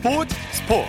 스포츠 0.00 0.34
스포츠 0.52 0.88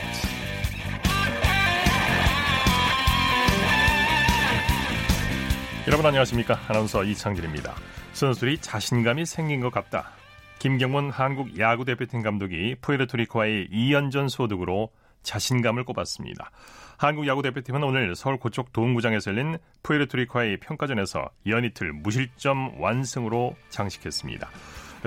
여러분 5.86 6.06
안녕하십니까 6.06 6.58
아나운서 6.70 7.04
이창진입니다 7.04 7.76
선수들이 8.14 8.60
자신감이 8.60 9.26
생긴 9.26 9.60
것 9.60 9.70
같다 9.70 10.12
김경문 10.60 11.10
한국 11.10 11.60
야구 11.60 11.84
대표팀 11.84 12.22
감독이 12.22 12.76
푸에르토리코와의 12.80 13.68
2연전 13.74 14.30
소득으로 14.30 14.92
자신감을 15.24 15.84
꼽았습니다. 15.86 16.52
한국 16.98 17.28
야구 17.28 17.42
대표팀은 17.42 17.84
오늘 17.84 18.16
서울 18.16 18.38
고척 18.38 18.72
도움구장에서 18.74 19.32
열린 19.32 19.58
푸에르토리코와의 19.84 20.60
평가전에서 20.60 21.30
연이틀 21.48 21.92
무실점 21.94 22.80
완승으로 22.80 23.56
장식했습니다. 23.70 24.50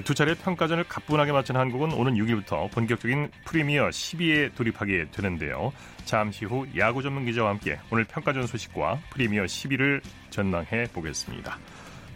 두 0.03 0.12
차례 0.12 0.34
평가전을 0.34 0.84
가뿐하게 0.84 1.30
마친 1.30 1.57
한국은 1.57 1.93
오는 1.93 2.15
6일부터 2.15 2.69
본격적인 2.73 3.30
프리미어 3.45 3.89
12에 3.89 4.55
돌입하게 4.57 5.11
되는데요. 5.12 5.73
잠시 6.05 6.45
후 6.45 6.67
야구 6.77 7.03
전문 7.03 7.25
기자와 7.25 7.51
함께 7.51 7.79
오늘 7.93 8.05
평가전 8.05 8.47
소식과 8.48 8.98
프리미어 9.11 9.45
12를 9.45 10.01
전망해 10.30 10.84
보겠습니다. 10.93 11.59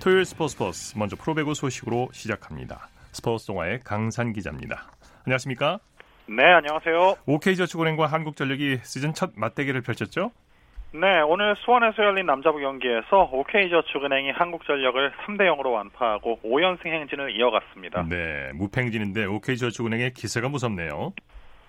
토요일 0.01 0.25
스포츠 0.25 0.57
버스 0.57 0.99
먼저 0.99 1.15
프로배구 1.15 1.55
소식으로 1.55 2.09
시작합니다. 2.13 2.89
스포츠 3.13 3.47
동화의 3.47 3.81
강산 3.85 4.33
기자입니다. 4.33 4.91
안녕하십니까? 5.25 5.79
네, 6.27 6.45
안녕하세요. 6.45 7.17
OK저축은행과 7.27 8.07
한국전력이 8.07 8.81
시즌 8.83 9.15
첫 9.15 9.31
맞대결을 9.37 9.83
펼쳤죠? 9.83 10.33
네, 10.93 11.21
오늘 11.21 11.55
수원에서 11.57 12.03
열린 12.03 12.25
남자부 12.25 12.61
경기에서 12.61 13.29
OK저축은행이 13.31 14.31
한국전력을 14.31 15.13
3대 15.27 15.43
0으로 15.43 15.75
완파하고 15.75 16.41
5연승 16.43 16.87
행진을 16.87 17.37
이어갔습니다. 17.37 18.07
네, 18.09 18.53
무팽진인데 18.55 19.27
OK저축은행의 19.27 20.13
기세가 20.15 20.49
무섭네요. 20.49 21.13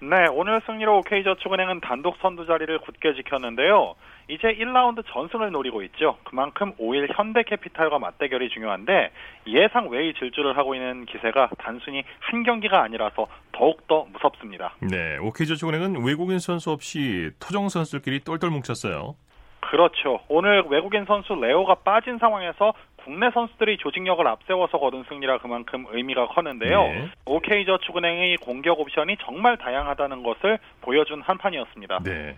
네, 0.01 0.27
오늘 0.31 0.61
승리로 0.65 0.99
OK저축은행은 0.99 1.81
단독 1.81 2.15
선두 2.21 2.45
자리를 2.45 2.79
굳게 2.79 3.15
지켰는데요. 3.15 3.95
이제 4.29 4.47
1라운드 4.53 5.03
전승을 5.05 5.51
노리고 5.51 5.81
있죠. 5.83 6.17
그만큼 6.23 6.71
5일 6.79 7.09
현대캐피탈과 7.17 7.99
맞대결이 7.99 8.49
중요한데 8.49 9.11
예상 9.47 9.89
외의 9.89 10.13
질주를 10.13 10.55
하고 10.55 10.73
있는 10.73 11.05
기세가 11.05 11.49
단순히 11.57 12.03
한 12.19 12.43
경기가 12.43 12.81
아니라서 12.81 13.27
더욱더 13.51 14.05
무섭습니다. 14.13 14.73
네, 14.79 15.17
OK저축은행은 15.17 16.05
외국인 16.05 16.39
선수 16.39 16.71
없이 16.71 17.31
토종 17.41 17.67
선수들끼리 17.67 18.21
똘똘 18.21 18.49
뭉쳤어요. 18.51 19.15
그렇죠. 19.59 20.21
오늘 20.29 20.63
외국인 20.69 21.05
선수 21.05 21.35
레오가 21.35 21.75
빠진 21.75 22.17
상황에서 22.17 22.73
국내 23.03 23.31
선수들이 23.31 23.77
조직력을 23.77 24.25
앞세워서 24.27 24.79
거둔 24.79 25.03
승리라 25.09 25.39
그만큼 25.39 25.85
의미가 25.91 26.27
컸는데요. 26.27 26.81
네. 26.83 27.09
OK저축은행의 27.25 28.37
공격 28.37 28.79
옵션이 28.79 29.17
정말 29.25 29.57
다양하다는 29.57 30.23
것을 30.23 30.59
보여준 30.81 31.21
한 31.21 31.37
판이었습니다. 31.37 31.99
네. 32.03 32.37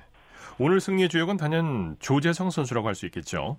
오늘 0.59 0.79
승리의 0.79 1.09
주역은 1.09 1.37
단연 1.37 1.95
조재성 1.99 2.49
선수라고 2.49 2.87
할 2.87 2.95
수 2.95 3.05
있겠죠. 3.07 3.57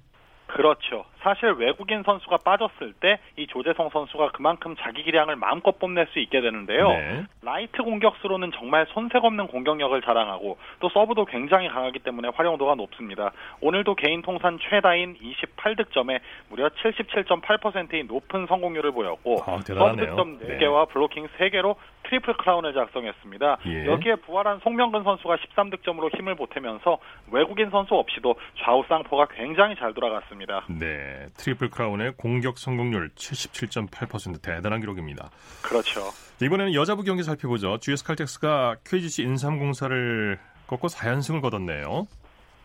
그렇죠. 0.52 1.04
사실 1.20 1.52
외국인 1.52 2.02
선수가 2.02 2.38
빠졌을 2.44 2.92
때 2.94 3.18
이 3.36 3.46
조재성 3.46 3.88
선수가 3.90 4.32
그만큼 4.32 4.76
자기 4.78 5.02
기량을 5.02 5.36
마음껏 5.36 5.78
뽐낼 5.78 6.06
수 6.12 6.18
있게 6.18 6.40
되는데요. 6.42 6.88
네. 6.88 7.24
라이트 7.40 7.82
공격수로는 7.82 8.52
정말 8.52 8.86
손색 8.90 9.24
없는 9.24 9.46
공격력을 9.46 10.00
자랑하고 10.02 10.58
또 10.80 10.88
서브도 10.90 11.24
굉장히 11.24 11.68
강하기 11.68 12.00
때문에 12.00 12.28
활용도가 12.34 12.74
높습니다. 12.74 13.32
오늘도 13.60 13.94
개인 13.94 14.20
통산 14.20 14.58
최다인 14.58 15.16
28득점에 15.16 16.20
무려 16.50 16.68
77.8%의 16.68 18.04
높은 18.04 18.46
성공률을 18.46 18.92
보였고 18.92 19.42
아, 19.46 19.58
서브 19.64 19.96
득점 19.96 20.38
4개와 20.40 20.86
네. 20.86 20.92
블로킹 20.92 21.28
3개로 21.38 21.76
트리플 22.04 22.34
크라운을 22.36 22.74
작성했습니다. 22.74 23.58
예. 23.66 23.86
여기에 23.86 24.16
부활한 24.16 24.58
송명근 24.60 25.04
선수가 25.04 25.36
13득점으로 25.36 26.14
힘을 26.16 26.34
보태면서 26.34 26.98
외국인 27.30 27.70
선수 27.70 27.94
없이도 27.94 28.34
좌우 28.58 28.84
쌍포가 28.88 29.28
굉장히 29.34 29.76
잘 29.76 29.94
돌아갔습니다. 29.94 30.41
네, 30.68 31.26
트리플 31.36 31.70
크라운에 31.70 32.14
공격 32.16 32.58
성공률 32.58 33.10
77.8% 33.10 34.42
대단한 34.42 34.80
기록입니다. 34.80 35.30
그렇죠. 35.62 36.10
이번에는 36.42 36.74
여자부 36.74 37.02
경기 37.04 37.22
살펴보죠. 37.22 37.78
GS 37.78 38.04
칼텍스가 38.04 38.76
KGC 38.84 39.22
인삼공사를 39.22 40.38
꺾고 40.66 40.88
4연승을 40.88 41.40
거뒀네요. 41.42 42.06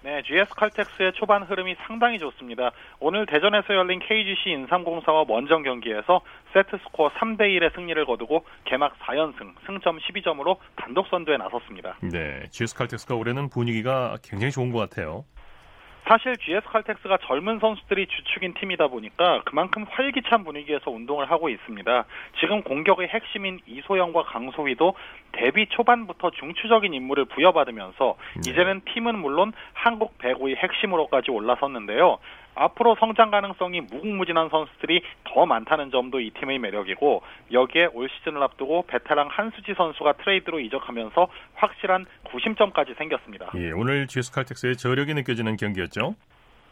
네, 0.04 0.22
GS 0.24 0.54
칼텍스의 0.56 1.12
초반 1.16 1.44
흐름이 1.44 1.76
상당히 1.86 2.18
좋습니다. 2.20 2.72
오늘 3.00 3.26
대전에서 3.26 3.74
열린 3.74 4.00
KGC 4.00 4.52
인삼공사와 4.52 5.26
원정 5.28 5.64
경기에서 5.64 6.22
세트 6.54 6.78
스코어 6.86 7.09
3대 7.09 7.42
1의 7.42 7.76
승리를 7.76 8.06
거두고 8.06 8.46
개막 8.64 8.98
4연승, 9.00 9.54
승점 9.66 9.98
12점으로 9.98 10.58
단독 10.78 11.08
선두에 11.08 11.36
나섰습니다. 11.36 11.98
네, 12.02 12.44
GS 12.52 12.76
칼텍스가 12.76 13.16
올해는 13.16 13.50
분위기가 13.50 14.18
굉장히 14.24 14.52
좋은 14.52 14.72
것 14.72 14.80
같아요. 14.80 15.26
사실 16.07 16.38
GS 16.38 16.66
칼텍스가 16.68 17.18
젊은 17.23 17.59
선수들이 17.59 18.07
주축인 18.07 18.53
팀이다 18.53 18.88
보니까 18.88 19.41
그만큼 19.45 19.85
활기찬 19.90 20.45
분위기에서 20.45 20.90
운동을 20.90 21.29
하고 21.29 21.50
있습니다. 21.50 22.06
지금 22.40 22.63
공격의 22.63 23.09
핵심인 23.09 23.59
이소영과 23.68 24.23
강소희도 24.23 24.96
데뷔 25.34 25.67
초반부터 25.67 26.31
중추적인 26.31 26.94
임무를 26.94 27.25
부여받으면서 27.25 28.17
네. 28.35 28.51
이제는 28.51 28.81
팀은 28.94 29.19
물론 29.19 29.51
한국 29.73 30.17
배구의 30.17 30.56
핵심으로까지 30.56 31.31
올라섰는데요. 31.31 32.19
앞으로 32.57 32.95
성장 33.00 33.31
가능성이 33.31 33.81
무궁무진한 33.81 34.50
선수들이 34.50 35.01
더 35.23 35.45
많다는 35.45 35.91
점도 35.91 36.19
이 36.19 36.31
팀의 36.31 36.59
매력이고 36.59 37.22
여기에 37.51 37.90
올 37.94 38.09
시즌을 38.09 38.41
앞두고 38.44 38.85
베테랑 38.88 39.29
한수지 39.31 39.73
선수가 39.75 40.13
트레이드로 40.13 40.59
이적하면서 40.59 41.28
확실한 41.56 42.06
구심점까지 42.23 42.96
생겼습니다. 42.97 43.51
예, 43.56 43.72
오늘 43.72 44.07
GS 44.07 44.31
칼텍스의 44.31 44.78
저력이 44.78 45.13
느껴지는 45.13 45.56
경기였죠. 45.57 46.16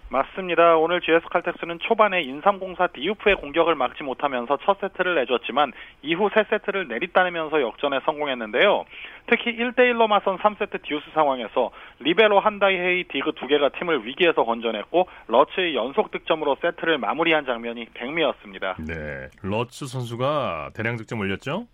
맞습니다. 0.09 0.77
오늘 0.77 1.01
GS 1.01 1.25
칼텍스는 1.31 1.79
초반에 1.79 2.21
인삼공사 2.21 2.87
디우프의 2.87 3.35
공격을 3.37 3.75
막지 3.75 4.03
못하면서 4.03 4.57
첫 4.63 4.79
세트를 4.79 5.15
내줬지만 5.15 5.73
이후 6.03 6.29
세 6.33 6.43
세트를 6.49 6.87
내리 6.87 7.07
따내면서 7.07 7.61
역전에 7.61 7.99
성공했는데요. 8.05 8.85
특히 9.27 9.57
1대1로 9.57 10.07
맞선 10.07 10.37
3세트 10.37 10.83
듀스 10.83 11.05
상황에서 11.13 11.71
리베로 11.99 12.39
한다혜의 12.39 13.05
디그 13.05 13.31
두 13.35 13.47
개가 13.47 13.69
팀을 13.69 14.05
위기에서 14.05 14.43
건져냈고 14.43 15.07
러츠의 15.27 15.75
연속 15.75 16.11
득점으로 16.11 16.57
세트를 16.61 16.99
마무리한 16.99 17.45
장면이 17.45 17.87
백미였습니다. 17.95 18.75
네, 18.87 19.29
러츠 19.41 19.87
선수가 19.87 20.71
대량 20.75 20.97
득점 20.97 21.19
올렸죠? 21.19 21.65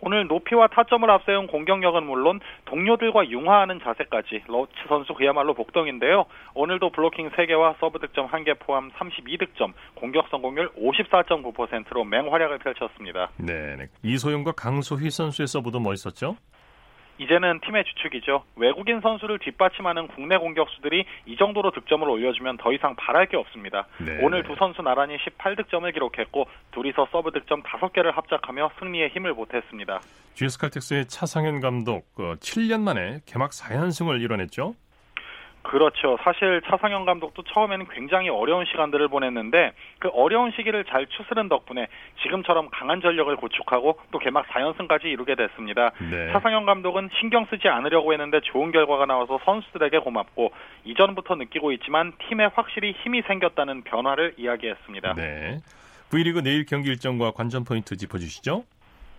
오늘 0.00 0.26
높이와 0.26 0.68
타점을 0.68 1.08
앞세운 1.10 1.46
공격력은 1.46 2.04
물론 2.04 2.40
동료들과 2.66 3.28
융화하는 3.30 3.80
자세까지 3.82 4.44
러츠 4.46 4.72
선수 4.88 5.14
그야말로 5.14 5.54
복덩인데요. 5.54 6.26
오늘도 6.54 6.90
블로킹 6.90 7.30
3개와 7.30 7.78
서브 7.80 7.98
득점 7.98 8.28
1개 8.28 8.58
포함 8.58 8.90
32득점, 8.92 9.72
공격 9.94 10.28
성공률 10.28 10.70
54.9%로 10.74 12.04
맹활약을 12.04 12.58
펼쳤습니다. 12.58 13.30
네, 13.38 13.88
이소영과 14.02 14.52
강소휘 14.52 15.10
선수의 15.10 15.46
서브도 15.46 15.80
멋있었죠? 15.80 16.36
이제는 17.18 17.60
팀의 17.60 17.84
주축이죠. 17.84 18.44
외국인 18.56 19.00
선수를 19.00 19.38
뒷받침하는 19.38 20.08
국내 20.08 20.36
공격수들이 20.36 21.04
이 21.26 21.36
정도로 21.36 21.70
득점을 21.70 22.08
올려주면 22.08 22.58
더 22.58 22.72
이상 22.72 22.94
바랄 22.96 23.26
게 23.26 23.36
없습니다. 23.36 23.86
네. 23.98 24.18
오늘 24.22 24.42
두 24.42 24.54
선수 24.56 24.82
나란히 24.82 25.16
18득점을 25.18 25.92
기록했고 25.92 26.46
둘이서 26.72 27.08
서브 27.10 27.30
득점 27.32 27.62
5개를 27.62 28.12
합작하며 28.12 28.70
승리에 28.78 29.08
힘을 29.08 29.34
보탰습니다. 29.34 30.00
GS 30.34 30.58
칼텍스의 30.58 31.06
차상현 31.06 31.60
감독 31.60 32.14
7년 32.14 32.74
어, 32.74 32.78
만에 32.78 33.20
개막 33.26 33.50
4연승을 33.50 34.20
이뤄냈죠. 34.20 34.74
그렇죠. 35.66 36.16
사실 36.22 36.62
차상현 36.66 37.04
감독도 37.06 37.42
처음에는 37.42 37.86
굉장히 37.88 38.28
어려운 38.28 38.64
시간들을 38.66 39.08
보냈는데 39.08 39.72
그 39.98 40.08
어려운 40.08 40.52
시기를 40.52 40.84
잘 40.84 41.06
추스른 41.06 41.48
덕분에 41.48 41.88
지금처럼 42.22 42.68
강한 42.70 43.00
전력을 43.00 43.34
구축하고 43.36 43.98
또 44.12 44.18
개막 44.18 44.46
4연승까지 44.46 45.06
이루게 45.06 45.34
됐습니다. 45.34 45.90
네. 45.98 46.32
차상현 46.32 46.66
감독은 46.66 47.10
신경 47.18 47.46
쓰지 47.46 47.68
않으려고 47.68 48.12
했는데 48.12 48.40
좋은 48.44 48.70
결과가 48.70 49.06
나와서 49.06 49.40
선수들에게 49.44 49.98
고맙고 49.98 50.52
이전부터 50.84 51.34
느끼고 51.34 51.72
있지만 51.72 52.12
팀에 52.28 52.46
확실히 52.54 52.92
힘이 53.02 53.22
생겼다는 53.22 53.82
변화를 53.82 54.34
이야기했습니다. 54.36 55.14
네. 55.14 55.58
V리그 56.10 56.42
내일 56.44 56.64
경기 56.64 56.90
일정과 56.90 57.32
관전 57.32 57.64
포인트 57.64 57.96
짚어주시죠. 57.96 58.62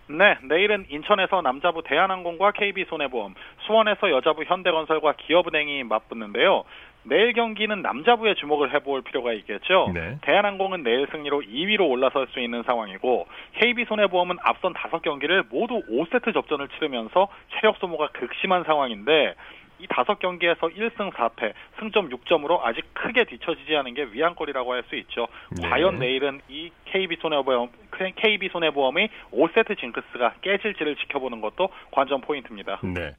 네, 0.08 0.38
내일은 0.42 0.86
인천에서 0.88 1.42
남자부 1.42 1.82
대한항공과 1.82 2.52
KB손해보험, 2.52 3.34
수원에서 3.66 4.10
여자부 4.10 4.44
현대건설과 4.44 5.14
기업은행이 5.18 5.84
맞붙는데요. 5.84 6.64
내일 7.04 7.32
경기는 7.32 7.80
남자부에 7.80 8.34
주목을 8.34 8.74
해볼 8.74 9.02
필요가 9.02 9.32
있겠죠. 9.32 9.90
네. 9.94 10.18
대한항공은 10.22 10.82
내일 10.82 11.06
승리로 11.10 11.40
2위로 11.42 11.88
올라설 11.88 12.26
수 12.28 12.40
있는 12.40 12.62
상황이고 12.64 13.26
KB손해보험은 13.54 14.36
앞선 14.42 14.74
5경기를 14.74 15.46
모두 15.50 15.80
5세트 15.88 16.34
접전을 16.34 16.68
치르면서 16.68 17.28
체력 17.54 17.76
소모가 17.78 18.08
극심한 18.08 18.64
상황인데 18.64 19.34
이 19.78 19.86
다섯 19.88 20.18
경기에서 20.18 20.68
1승 20.68 21.12
4패, 21.12 21.52
승점 21.78 22.08
6점으로 22.10 22.60
아직 22.62 22.82
크게 22.94 23.24
뒤처지지 23.24 23.76
않은 23.76 23.94
게 23.94 24.04
위안거리라고 24.12 24.72
할 24.72 24.82
수 24.88 24.96
있죠. 24.96 25.26
네. 25.50 25.68
과연 25.68 25.98
내일은 25.98 26.40
이 26.48 26.70
KB 26.86 27.16
손해보험 27.20 27.68
KB 28.16 28.48
손해보험의 28.48 29.10
5세트 29.32 29.78
징크스가 29.78 30.34
깨질지를 30.40 30.96
지켜보는 30.96 31.40
것도 31.40 31.68
관전 31.90 32.20
포인트입니다. 32.22 32.80
네. 32.82 33.12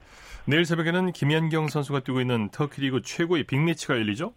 내일 0.45 0.65
새벽에는 0.65 1.11
김연경 1.11 1.67
선수가 1.67 2.00
뛰고 2.01 2.21
있는 2.21 2.50
터키 2.50 2.81
리그 2.81 3.01
최고의 3.01 3.44
빅매치가 3.44 3.95
열리죠? 3.95 4.33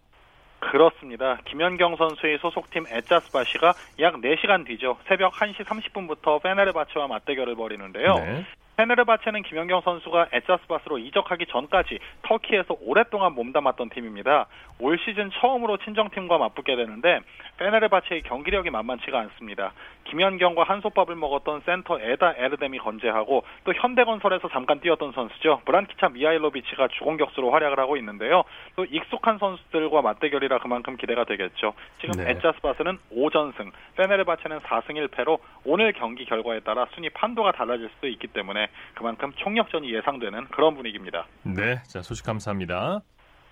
그렇습니다. 0.59 1.37
김연경 1.45 1.97
선수의 1.97 2.37
소속팀 2.39 2.85
엑자시바시가 2.89 3.73
약 3.99 4.15
4시간 4.15 4.65
뒤죠. 4.65 4.97
새벽 5.07 5.33
1시 5.33 5.65
30분부터 5.65 6.41
페네르바체와 6.41 7.07
맞대결을 7.07 7.55
벌이는데요. 7.55 8.15
네. 8.15 8.45
페네르바체는 8.77 9.43
김연경 9.43 9.81
선수가 9.81 10.29
엑자시바시로 10.31 10.97
이적하기 10.97 11.45
전까지 11.47 11.99
터키에서 12.23 12.75
오랫동안 12.81 13.33
몸담았던 13.33 13.89
팀입니다. 13.89 14.47
올 14.79 14.97
시즌 14.97 15.29
처음으로 15.31 15.77
친정팀과 15.77 16.37
맞붙게 16.37 16.75
되는데 16.75 17.19
페네르바체의 17.57 18.23
경기력이 18.23 18.69
만만치가 18.71 19.19
않습니다. 19.19 19.73
김연경과 20.05 20.63
한솥밥을 20.63 21.15
먹었던 21.15 21.61
센터 21.61 21.99
에다 21.99 22.33
에르뎀이 22.37 22.79
건재하고 22.79 23.43
또 23.63 23.73
현대건설에서 23.73 24.49
잠깐 24.49 24.79
뛰었던 24.79 25.11
선수죠. 25.13 25.61
브란키차 25.65 26.09
미하일로비치가 26.09 26.87
주공격수로 26.89 27.51
활약을 27.51 27.79
하고 27.79 27.95
있는데요. 27.97 28.43
또 28.75 28.85
익숙한 28.85 29.37
선수들과 29.37 30.01
맞대결이라 30.01 30.59
그만큼 30.59 30.97
기대가 30.97 31.23
되겠죠. 31.23 31.73
지금 32.01 32.23
네. 32.23 32.31
에짜스바스는 32.31 32.97
5전승, 33.15 33.71
페네르바체는 33.95 34.59
4승 34.59 35.07
1패로 35.07 35.39
오늘 35.65 35.93
경기 35.93 36.25
결과에 36.25 36.59
따라 36.61 36.87
순위 36.93 37.09
판도가 37.09 37.51
달라질 37.51 37.89
수도 37.95 38.07
있기 38.07 38.27
때문에 38.27 38.67
그만큼 38.95 39.31
총력전이 39.35 39.93
예상되는 39.95 40.47
그런 40.49 40.75
분위기입니다. 40.75 41.25
네. 41.43 41.81
자, 41.83 42.01
소식 42.01 42.25
감사합니다. 42.25 43.01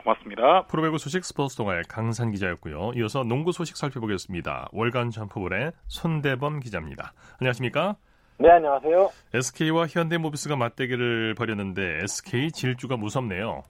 고맙습니다. 0.04 0.66
프로배구 0.66 0.98
소식 0.98 1.24
스포츠 1.24 1.56
동아의 1.58 1.84
강산 1.88 2.32
기자였고요. 2.32 2.94
이어서 2.96 3.24
농구 3.24 3.52
소식 3.52 3.78
살펴보겠습니다. 3.78 4.70
월간 4.72 5.12
점프볼의 5.12 5.72
손대범 5.88 6.60
기자입니다. 6.60 7.14
안녕하십니까? 7.40 7.96
네, 8.40 8.50
안녕하세요. 8.50 9.10
SK와 9.36 9.86
현대모비스가 9.88 10.56
맞대결을 10.56 11.36
벌였는데 11.36 12.00
SK 12.04 12.52
질주가 12.52 12.98
무섭네요. 12.98 13.62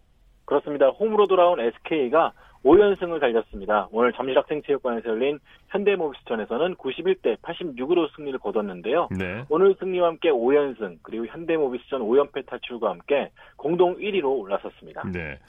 그렇습니다. 0.45 0.87
홈으로 0.87 1.27
돌아온 1.27 1.59
SK가 1.59 2.31
5연승을 2.63 3.19
달렸습니다. 3.19 3.87
오늘 3.91 4.13
잠실학생체육관에서 4.13 5.09
열린 5.09 5.39
현대모비스전에서는 5.69 6.75
91대 6.75 7.37
86으로 7.37 8.07
승리를 8.15 8.37
거뒀는데요. 8.39 9.09
네. 9.17 9.43
오늘 9.49 9.75
승리와 9.79 10.09
함께 10.09 10.29
5연승 10.29 10.99
그리고 11.01 11.25
현대모비스전 11.25 12.01
5연패 12.01 12.45
탈출과 12.45 12.89
함께 12.89 13.31
공동 13.55 13.97
1위로 13.97 14.25
올라섰습니다. 14.39 15.03
네. 15.11 15.39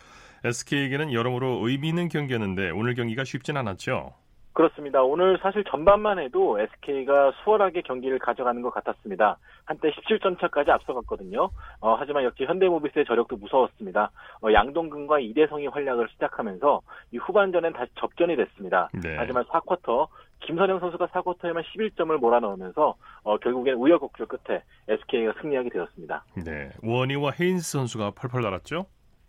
SK에게는 0.45 1.13
여러모로 1.13 1.69
의미 1.69 1.89
있는 1.89 2.09
경기였는데 2.09 2.71
오늘 2.71 2.95
경기가 2.95 3.25
쉽진 3.25 3.57
않았죠. 3.57 4.13
그렇습니다. 4.53 5.03
오늘 5.03 5.39
사실 5.39 5.65
전반만 5.65 6.19
해도 6.19 6.59
SK가 6.61 7.33
수월하게 7.43 7.83
경기를 7.83 8.19
가져가는 8.19 8.61
것 8.61 8.71
같았습니다. 8.71 9.39
한때 9.65 9.91
17점 9.91 10.39
차까지 10.41 10.71
앞서갔거든요. 10.71 11.49
어, 11.81 11.95
하지만 11.99 12.25
역시 12.25 12.45
현대모비스의 12.45 13.07
저력도 13.07 13.37
무서웠습니다. 13.37 14.11
어, 14.43 14.53
양동근과 14.53 15.21
이대성이 15.21 15.69
활약을 15.69 16.09
시작하면서 16.11 16.83
이 17.13 17.17
후반전엔 17.17 17.73
다시 17.73 17.91
접전이 17.99 18.37
됐습니다. 18.37 18.91
네. 19.03 19.17
하지만 19.17 19.45
4쿼터 19.45 20.09
김선영 20.41 20.81
선수가 20.81 21.07
4쿼터에만 21.07 21.63
11점을 21.65 22.15
몰아넣으면서 22.19 22.95
어, 23.23 23.39
결국엔 23.39 23.75
우여곡절 23.75 24.27
끝에 24.27 24.63
SK가 24.89 25.33
승리하게 25.41 25.71
되었습니다. 25.71 26.25
네. 26.45 26.71
원희와 26.83 27.33
헤인스 27.41 27.73
선수가 27.73 28.13
펄펄 28.17 28.43
날았죠. 28.43 28.85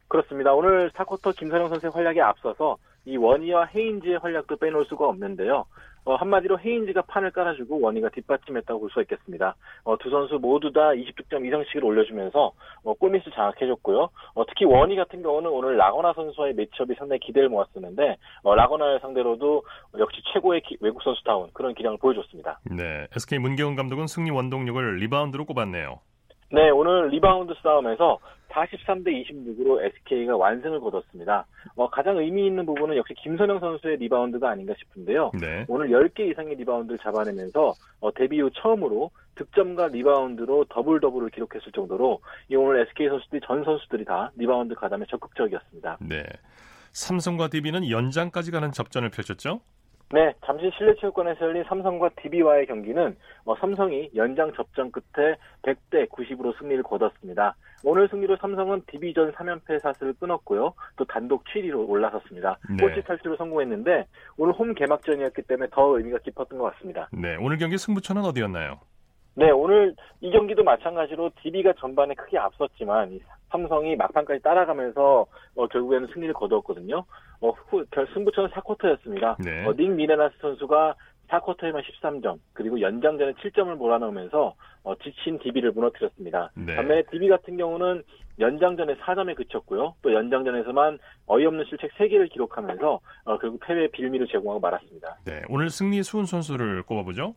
그렇습니다. 0.09 0.53
오늘 0.53 0.91
4쿼터 0.91 1.35
김선영 1.35 1.69
선수의 1.69 1.91
활약에 1.93 2.21
앞서서 2.21 2.77
이 3.05 3.17
원희와 3.17 3.65
헤인즈의 3.65 4.19
활약도 4.19 4.57
빼놓을 4.57 4.85
수가 4.85 5.07
없는데요. 5.07 5.65
어, 6.05 6.15
한마디로 6.15 6.59
헤인즈가 6.59 7.03
판을 7.03 7.31
깔아주고 7.31 7.79
원희가 7.79 8.09
뒷받침했다고 8.09 8.79
볼 8.81 8.89
수 8.89 9.01
있겠습니다. 9.01 9.55
어, 9.85 9.97
두 9.97 10.09
선수 10.09 10.38
모두 10.38 10.71
다 10.73 10.89
20득점 10.91 11.45
이상씩을 11.47 11.83
올려주면서 11.83 12.51
어, 12.83 12.94
골밑을 12.95 13.29
장악해줬고요. 13.31 14.09
어, 14.35 14.45
특히 14.45 14.65
워니 14.65 14.97
같은 14.97 15.21
경우는 15.23 15.50
오늘 15.50 15.77
라건아 15.77 16.11
선수와의 16.13 16.55
매치업이 16.55 16.95
상당히 16.95 17.19
기대를 17.21 17.47
모았었는데 17.50 18.17
어, 18.44 18.53
라건아를 18.55 19.00
상대로도 19.00 19.63
역시 20.00 20.21
최고의 20.33 20.61
기- 20.61 20.77
외국 20.81 21.01
선수다운 21.03 21.50
그런 21.53 21.73
기량을 21.73 21.97
보여줬습니다. 22.00 22.59
네. 22.69 23.07
SK 23.15 23.39
문경은 23.39 23.77
감독은 23.77 24.07
승리 24.07 24.29
원동력을 24.29 24.97
리바운드로 24.97 25.45
꼽았네요. 25.45 26.00
네, 26.51 26.69
오늘 26.69 27.07
리바운드 27.09 27.53
싸움에서 27.63 28.19
43대 28.53 29.07
26으로 29.27 29.83
SK가 29.83 30.38
완승을 30.38 30.79
거뒀습니다. 30.79 31.45
어, 31.75 31.89
가장 31.89 32.17
의미 32.17 32.47
있는 32.47 32.65
부분은 32.65 32.95
역시 32.95 33.13
김선형 33.15 33.59
선수의 33.59 33.97
리바운드가 33.97 34.50
아닌가 34.50 34.73
싶은데요. 34.77 35.31
네. 35.39 35.65
오늘 35.67 35.89
10개 35.89 36.31
이상의 36.31 36.55
리바운드를 36.55 37.00
잡아내면서 37.00 37.73
어, 38.00 38.13
데뷔 38.13 38.39
후 38.41 38.50
처음으로 38.51 39.11
득점과 39.35 39.88
리바운드로 39.88 40.65
더블 40.69 41.00
더블을 41.00 41.29
기록했을 41.31 41.71
정도로 41.71 42.21
이 42.50 42.55
오늘 42.55 42.81
SK 42.88 43.09
선수들이 43.09 43.41
전 43.45 43.63
선수들이 43.63 44.05
다 44.05 44.31
리바운드 44.35 44.75
가담에 44.75 45.05
적극적이었습니다. 45.09 45.97
네. 46.01 46.23
삼성과 46.91 47.47
DB는 47.47 47.89
연장까지 47.89 48.51
가는 48.51 48.71
접전을 48.71 49.09
펼쳤죠. 49.09 49.61
네, 50.11 50.31
잠실 50.45 50.69
실내 50.77 50.94
체육관에서 50.95 51.45
열린 51.45 51.63
삼성과 51.63 52.09
DB와의 52.21 52.67
경기는 52.67 53.15
어, 53.45 53.55
삼성이 53.55 54.11
연장 54.15 54.53
접전 54.53 54.91
끝에 54.91 55.35
100대 55.63 56.07
90으로 56.09 56.55
승리를 56.59 56.83
거뒀습니다. 56.83 57.55
오늘 57.83 58.07
승리로 58.07 58.38
삼성은 58.38 58.83
DB전 58.88 59.31
3연패 59.31 59.79
사슬을 59.79 60.13
끊었고요. 60.13 60.73
또 60.97 61.05
단독 61.05 61.44
7위로 61.45 61.89
올라섰습니다. 61.89 62.57
네. 62.69 62.77
꼴찌 62.77 63.01
탈출을 63.03 63.38
성공했는데 63.38 64.05
오늘 64.38 64.53
홈 64.53 64.73
개막전이었기 64.73 65.41
때문에 65.44 65.69
더 65.71 65.97
의미가 65.97 66.19
깊었던 66.19 66.59
것 66.59 66.73
같습니다. 66.73 67.09
네. 67.11 67.35
오늘 67.39 67.57
경기 67.57 67.77
승부처는 67.77 68.23
어디였나요? 68.23 68.79
네, 69.35 69.50
오늘 69.50 69.95
이 70.21 70.29
경기도 70.29 70.63
마찬가지로 70.63 71.31
DB가 71.41 71.73
전반에 71.79 72.13
크게 72.13 72.38
앞섰지만 72.38 73.13
이 73.13 73.19
삼성이 73.53 73.95
막판까지 73.95 74.41
따라가면서 74.41 75.27
어, 75.55 75.67
결국에는 75.67 76.07
승리를 76.11 76.33
거두었거든요. 76.33 77.05
어, 77.39 77.50
후, 77.50 77.85
결, 77.91 78.07
승부처는 78.13 78.50
4쿼터였습니다. 78.50 79.35
네. 79.44 79.65
어, 79.65 79.73
닉 79.77 79.91
미네나스 79.91 80.35
선수가 80.41 80.95
4쿼터에만 81.29 81.81
13점, 81.83 82.39
그리고 82.53 82.81
연장전에 82.81 83.33
7점을 83.33 83.73
몰아넣으면서 83.75 84.55
어, 84.83 84.95
지친 84.95 85.39
DB를 85.39 85.71
무너뜨렸습니다. 85.71 86.51
네. 86.55 86.75
반면에 86.75 87.03
DB 87.11 87.29
같은 87.29 87.55
경우는 87.55 88.03
연장전에 88.39 88.95
4점에 88.95 89.35
그쳤고요. 89.35 89.95
또 90.01 90.13
연장전에서만 90.13 90.97
어이없는 91.27 91.65
실책 91.65 91.91
3개를 91.94 92.31
기록하면서 92.31 93.00
어, 93.25 93.38
결국 93.38 93.60
패배의 93.62 93.89
빌미를 93.91 94.27
제공하고 94.27 94.60
말았습니다. 94.60 95.19
네. 95.25 95.41
오늘 95.48 95.69
승리 95.69 96.01
수훈 96.03 96.25
선수를 96.25 96.83
꼽아보죠. 96.83 97.36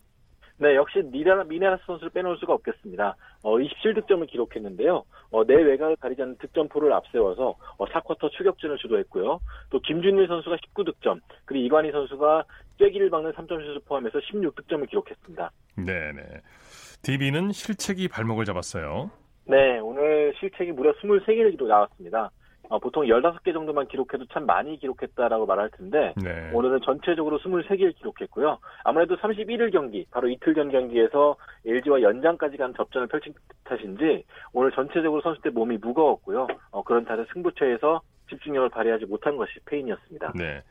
네, 0.59 0.75
역시 0.75 1.03
미네라, 1.03 1.43
미네라스 1.43 1.83
선수를 1.85 2.09
빼놓을 2.09 2.37
수가 2.37 2.53
없겠습니다. 2.53 3.15
어, 3.43 3.57
27득점을 3.57 4.27
기록했는데요. 4.27 5.03
어, 5.31 5.45
내 5.45 5.53
외곽을 5.53 5.97
가리지 5.97 6.21
않는 6.23 6.37
득점포를 6.39 6.91
앞세워서 6.93 7.55
어, 7.77 7.85
4쿼터 7.85 8.31
추격전을 8.31 8.77
주도했고요. 8.77 9.39
또 9.69 9.79
김준일 9.79 10.27
선수가 10.27 10.55
19득점, 10.55 11.21
그리고 11.45 11.65
이관희 11.65 11.91
선수가 11.91 12.43
쐐기를 12.79 13.09
박는 13.11 13.33
3점슛을 13.33 13.85
포함해서 13.85 14.17
16득점을 14.19 14.89
기록했습니다. 14.89 15.51
네, 15.77 16.11
네. 16.13 16.23
DB는 17.03 17.51
실책이 17.51 18.07
발목을 18.07 18.45
잡았어요. 18.45 19.11
네, 19.45 19.79
오늘 19.79 20.33
실책이 20.39 20.71
무려 20.71 20.91
23개를 20.93 21.51
기록 21.51 21.67
나왔습니다. 21.67 22.31
어, 22.69 22.79
보통 22.79 23.05
15개 23.05 23.53
정도만 23.53 23.87
기록해도 23.87 24.25
참 24.31 24.45
많이 24.45 24.77
기록했다라고 24.77 25.45
말할 25.45 25.69
텐데 25.71 26.13
네. 26.21 26.51
오늘은 26.53 26.81
전체적으로 26.81 27.39
23개를 27.39 27.95
기록했고요. 27.95 28.59
아무래도 28.83 29.15
31일 29.17 29.71
경기, 29.71 30.05
바로 30.11 30.27
이틀 30.27 30.53
전 30.53 30.69
경기에서 30.69 31.35
LG와 31.65 32.01
연장까지 32.01 32.57
간 32.57 32.73
접전을 32.75 33.07
펼친 33.07 33.33
탓인지 33.63 34.23
오늘 34.53 34.71
전체적으로 34.71 35.21
선수들 35.21 35.51
몸이 35.51 35.77
무거웠고요. 35.77 36.47
어, 36.71 36.83
그런 36.83 37.05
탓에 37.05 37.25
승부처에서 37.33 38.01
집중력을 38.29 38.69
발휘하지 38.69 39.05
못한 39.05 39.37
것이 39.37 39.53
페인이었습니다. 39.65 40.33
네. 40.35 40.63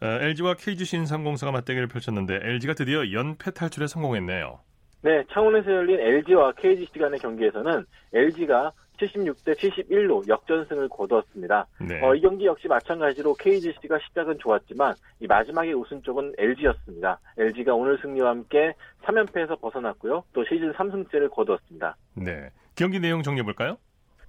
어, 0.00 0.06
LG와 0.06 0.54
KGC 0.54 0.98
인삼공사가 0.98 1.50
맞대결을 1.50 1.88
펼쳤는데 1.88 2.38
LG가 2.42 2.74
드디어 2.74 3.10
연패 3.10 3.50
탈출에 3.50 3.88
성공했네요. 3.88 4.60
네, 5.02 5.24
창원에서 5.32 5.70
열린 5.70 6.00
LG와 6.00 6.52
KGC 6.52 6.98
간의 6.98 7.20
경기에서는 7.20 7.84
LG가 8.12 8.72
76대 8.98 9.54
71로 9.56 10.26
역전승을 10.28 10.88
거두었습니다. 10.88 11.66
네. 11.80 12.00
어, 12.02 12.14
이 12.14 12.20
경기 12.20 12.46
역시 12.46 12.68
마찬가지로 12.68 13.34
KGC가 13.34 13.98
시작은 14.08 14.38
좋았지만 14.38 14.94
이 15.20 15.26
마지막에 15.26 15.72
우승 15.72 16.02
쪽은 16.02 16.34
LG였습니다. 16.38 17.18
LG가 17.38 17.74
오늘 17.74 17.98
승리와 18.02 18.30
함께 18.30 18.74
3연패에서 19.04 19.60
벗어났고요. 19.60 20.24
또 20.32 20.44
시즌 20.44 20.72
3승째를 20.72 21.30
거두었습니다. 21.30 21.96
네. 22.14 22.50
경기 22.74 23.00
내용 23.00 23.22
정리해 23.22 23.44
볼까요? 23.44 23.78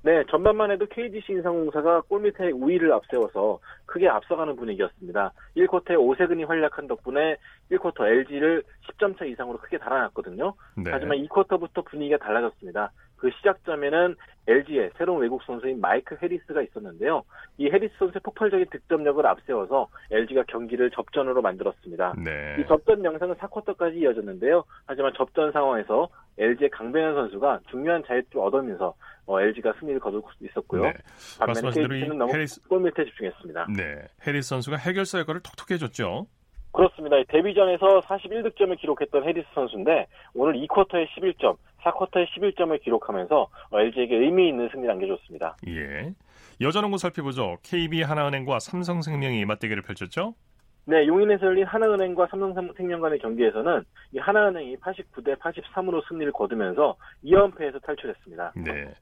네, 0.01 0.23
전반만 0.29 0.71
해도 0.71 0.85
KGC 0.85 1.33
인상공사가 1.33 2.01
골밑에 2.01 2.51
우위를 2.51 2.93
앞세워서 2.93 3.59
크게 3.85 4.07
앞서가는 4.07 4.55
분위기였습니다. 4.55 5.33
1쿼터에 5.57 5.99
오세근이 5.99 6.45
활약한 6.45 6.88
덕분에 6.88 7.35
1쿼터 7.71 8.05
LG를 8.05 8.63
10점 8.88 9.17
차 9.19 9.25
이상으로 9.25 9.57
크게 9.57 9.77
달아났거든요. 9.77 10.53
네. 10.77 10.89
하지만 10.91 11.17
2쿼터부터 11.25 11.83
분위기가 11.83 12.17
달라졌습니다. 12.17 12.91
그 13.19 13.29
시작점에는 13.31 14.15
LG의 14.47 14.91
새로운 14.97 15.21
외국 15.21 15.43
선수인 15.43 15.79
마이크 15.79 16.17
해리스가 16.21 16.61
있었는데요. 16.61 17.23
이 17.57 17.69
해리스 17.69 17.93
선수의 17.99 18.21
폭발적인 18.23 18.67
득점력을 18.71 19.25
앞세워서 19.25 19.88
LG가 20.09 20.43
경기를 20.47 20.89
접전으로 20.89 21.41
만들었습니다. 21.41 22.15
네. 22.23 22.57
이 22.59 22.67
접전 22.67 23.03
영상은 23.03 23.35
4쿼터까지 23.35 23.97
이어졌는데요. 23.97 24.63
하지만 24.88 25.13
접전 25.15 25.51
상황에서 25.51 26.09
LG의 26.38 26.69
강병현 26.71 27.13
선수가 27.15 27.59
중요한 27.69 28.03
자유투를 28.07 28.47
얻으면서 28.47 28.95
어, 29.27 29.39
LG가 29.39 29.73
승리를 29.79 29.99
거둘 29.99 30.23
수 30.38 30.45
있었고요. 30.45 30.81
네. 30.81 30.93
반면에 31.38 31.69
KT는 31.69 32.17
너무 32.17 32.33
해리스... 32.33 32.67
골 32.67 32.79
밑에 32.79 33.05
집중했습니다. 33.05 33.67
네, 33.77 34.07
해리스 34.25 34.49
선수가 34.49 34.77
해결사 34.77 35.19
역할을 35.19 35.41
톡톡히 35.41 35.75
해줬죠. 35.75 36.25
그렇습니다. 36.71 37.17
데뷔전에서 37.27 38.01
41득점을 38.01 38.79
기록했던 38.79 39.23
해리스 39.23 39.47
선수인데 39.53 40.07
오늘 40.33 40.53
2쿼터에 40.65 41.07
11점, 41.09 41.57
4쿼터에 41.83 42.27
11점을 42.27 42.81
기록하면서 42.81 43.48
LG에게 43.74 44.15
의미 44.15 44.50
있는 44.50 44.69
승리를 44.71 44.91
안겨줬습니다. 44.91 45.57
예. 45.67 46.13
여자농구 46.62 46.98
살펴보죠. 46.98 47.57
KB 47.63 48.01
하나은행과 48.01 48.59
삼성생명이 48.59 49.45
맞대결을 49.45 49.83
펼쳤죠? 49.83 50.36
네, 50.86 51.05
용인에서 51.07 51.45
열린 51.45 51.65
하나은행과 51.65 52.27
삼성생명 52.31 53.00
간의 53.00 53.19
경기에서는 53.19 53.83
이 54.13 54.17
하나은행이 54.17 54.77
89대 54.77 55.38
83으로 55.38 56.01
승리를 56.07 56.31
거두면서 56.33 56.98
2연패에서 57.24 57.81
탈출했습니다. 57.83 58.53
네. 58.55 58.93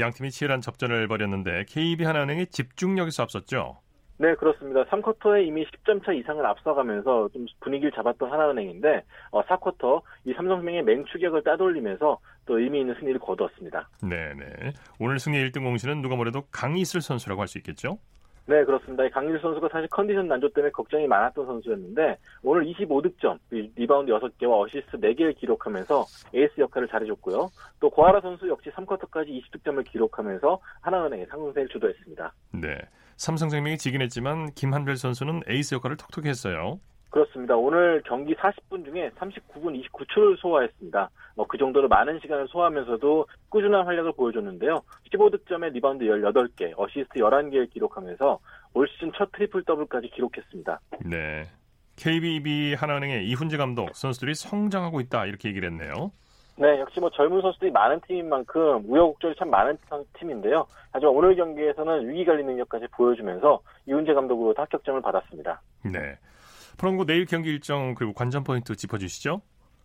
양 0.00 0.10
팀이 0.10 0.30
치열한 0.30 0.60
접전을 0.60 1.06
벌였는데 1.06 1.66
KB 1.68 2.02
하나은행이 2.04 2.46
집중력에서 2.46 3.24
앞섰죠. 3.24 3.78
네, 4.16 4.34
그렇습니다. 4.34 4.84
3쿼터에 4.84 5.46
이미 5.46 5.66
10점 5.66 6.04
차 6.04 6.12
이상을 6.12 6.44
앞서가면서 6.44 7.28
좀 7.32 7.46
분위기를 7.60 7.90
잡았던 7.92 8.30
하나은행인데 8.30 9.02
어, 9.32 9.42
4쿼터 9.42 10.02
이 10.24 10.32
삼성생명의 10.34 10.84
맹추격을 10.84 11.42
따돌리면서 11.42 12.18
또 12.46 12.58
의미 12.58 12.80
있는 12.80 12.94
승리를 12.94 13.18
거두었습니다. 13.20 13.88
네, 14.02 14.34
네. 14.34 14.72
오늘 15.00 15.18
승리 15.18 15.38
1등 15.38 15.64
공신은 15.64 16.02
누가 16.02 16.14
뭐래도 16.14 16.42
강이슬 16.50 17.00
선수라고 17.00 17.40
할 17.40 17.48
수 17.48 17.58
있겠죠? 17.58 17.98
네, 18.46 18.62
그렇습니다. 18.64 19.08
강이슬 19.08 19.38
선수가 19.40 19.68
사실 19.72 19.88
컨디션 19.88 20.28
난조 20.28 20.50
때문에 20.50 20.70
걱정이 20.70 21.06
많았던 21.06 21.46
선수였는데 21.46 22.18
오늘 22.42 22.64
25득점, 22.66 23.38
리바운드 23.50 24.12
6개와 24.12 24.60
어시스트 24.60 24.98
4개를 24.98 25.34
기록하면서 25.36 26.04
에이스 26.34 26.60
역할을 26.60 26.88
잘해줬고요. 26.88 27.48
또 27.80 27.90
고아라 27.90 28.20
선수 28.20 28.46
역시 28.48 28.68
3쿼터까지 28.70 29.28
20득점을 29.28 29.82
기록하면서 29.90 30.60
하나은행의 30.82 31.26
상승세를 31.26 31.68
주도했습니다. 31.70 32.34
네, 32.52 32.78
삼성생명이 33.16 33.78
지긴 33.78 34.02
했지만 34.02 34.52
김한별 34.54 34.96
선수는 34.96 35.42
에이스 35.48 35.74
역할을 35.76 35.96
톡톡히 35.96 36.28
했어요. 36.28 36.80
그렇습니다. 37.10 37.54
오늘 37.54 38.02
경기 38.04 38.34
40분 38.34 38.84
중에 38.84 39.10
39분 39.10 39.80
29초를 39.88 40.36
소화했습니다. 40.40 41.10
뭐 41.36 41.46
그 41.46 41.58
정도로 41.58 41.86
많은 41.86 42.18
시간을 42.20 42.48
소화하면서도 42.48 43.26
꾸준한 43.50 43.86
활약을 43.86 44.14
보여줬는데요. 44.16 44.82
15득점에 45.12 45.72
리바운드 45.72 46.04
18개, 46.04 46.72
어시스트 46.76 47.20
11개를 47.20 47.70
기록하면서 47.70 48.40
올 48.74 48.88
시즌 48.88 49.12
첫 49.16 49.30
트리플 49.30 49.62
더블까지 49.62 50.10
기록했습니다. 50.10 50.80
네. 51.04 51.44
KBB 51.94 52.74
하나은행의 52.74 53.28
이훈재 53.28 53.56
감독 53.56 53.94
선수들이 53.94 54.34
성장하고 54.34 55.00
있다 55.00 55.26
이렇게 55.26 55.48
얘기를 55.48 55.70
했네요. 55.70 56.10
네, 56.56 56.78
역시 56.78 57.00
뭐 57.00 57.10
젊은 57.10 57.40
선수들이 57.40 57.70
많은 57.72 58.00
팀인 58.06 58.28
만큼 58.28 58.84
우여곡절이 58.86 59.34
참 59.38 59.50
많은 59.50 59.76
팀인데요. 60.18 60.66
하지만 60.92 61.14
오늘 61.14 61.34
경기에서는 61.34 62.08
위기 62.08 62.24
관리 62.24 62.44
능력까지 62.44 62.86
보여주면서 62.92 63.60
이훈재 63.86 64.14
감독으로 64.14 64.54
합격점을 64.56 65.00
받았습니다. 65.02 65.60
네. 65.84 66.18
프로농구 66.78 67.06
내일 67.06 67.26
경기 67.26 67.50
일정 67.50 67.94
그리고 67.94 68.12
관전 68.12 68.44
포인트 68.44 68.76
짚어주시죠. 68.76 69.40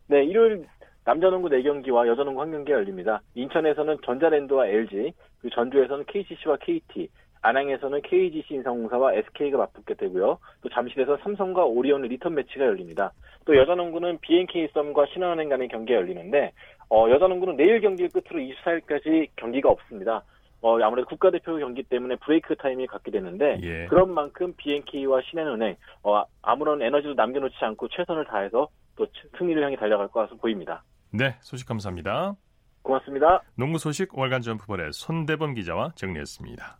네, 0.08 0.24
일요일 0.24 0.68
남자농구 1.06 1.50
4경기와 1.50 2.08
여자농구 2.08 2.42
1경기가 2.42 2.72
열립니다. 2.72 3.22
인천에서는 3.34 3.98
전자랜드와 4.06 4.68
LG, 4.68 5.14
그리고 5.42 5.56
전주에서는 5.56 6.06
KCC와 6.06 6.58
KT, 6.58 7.10
안양에서는 7.42 8.02
KGC 8.02 8.56
인삼공사와 8.56 9.14
SK가 9.14 9.58
맞붙게 9.58 9.94
되고요. 9.96 10.40
또 10.62 10.70
잠실에서 10.70 11.18
삼성과 11.24 11.64
오리온 11.64 12.02
리턴 12.02 12.36
매치가 12.36 12.66
열립니다. 12.66 13.14
또 13.46 13.56
여자농구는 13.56 14.20
BNK 14.22 14.70
썸과 14.74 15.06
신한은행 15.14 15.50
간의 15.50 15.68
경기가 15.70 16.00
열리는데 16.00 16.52
어, 16.90 17.10
여자농구는 17.10 17.56
내일 17.56 17.82
경기를 17.82 18.10
끝으로 18.10 18.40
24일까지 18.40 19.30
경기가 19.36 19.70
없습니다. 19.70 20.24
어, 20.62 20.78
아무래도 20.82 21.08
국가대표 21.08 21.58
경기 21.58 21.84
때문에 21.84 22.18
브레이크 22.18 22.56
타임이 22.56 22.88
갖게 22.88 23.12
되는데 23.12 23.60
예. 23.62 23.86
그런 23.88 24.14
만큼 24.14 24.54
BNK와 24.58 25.22
신한은행 25.30 25.76
어, 26.04 26.24
아무런 26.42 26.82
에너지도 26.82 27.14
남겨놓지 27.14 27.56
않고 27.60 27.88
최선을 27.88 28.26
다해서 28.26 28.68
또 28.98 29.08
승리를 29.38 29.64
향해 29.64 29.78
달려갈 29.78 30.10
것으로 30.10 30.38
보입니다. 30.38 30.84
네, 31.12 31.38
소식 31.40 31.68
감사합니다. 31.68 32.36
고맙습니다. 32.82 33.42
농구 33.56 33.78
소식 33.78 34.18
월간 34.18 34.42
점프볼의 34.42 34.92
손대범 34.92 35.54
기자와 35.54 35.94
정리했습니다. 35.96 36.80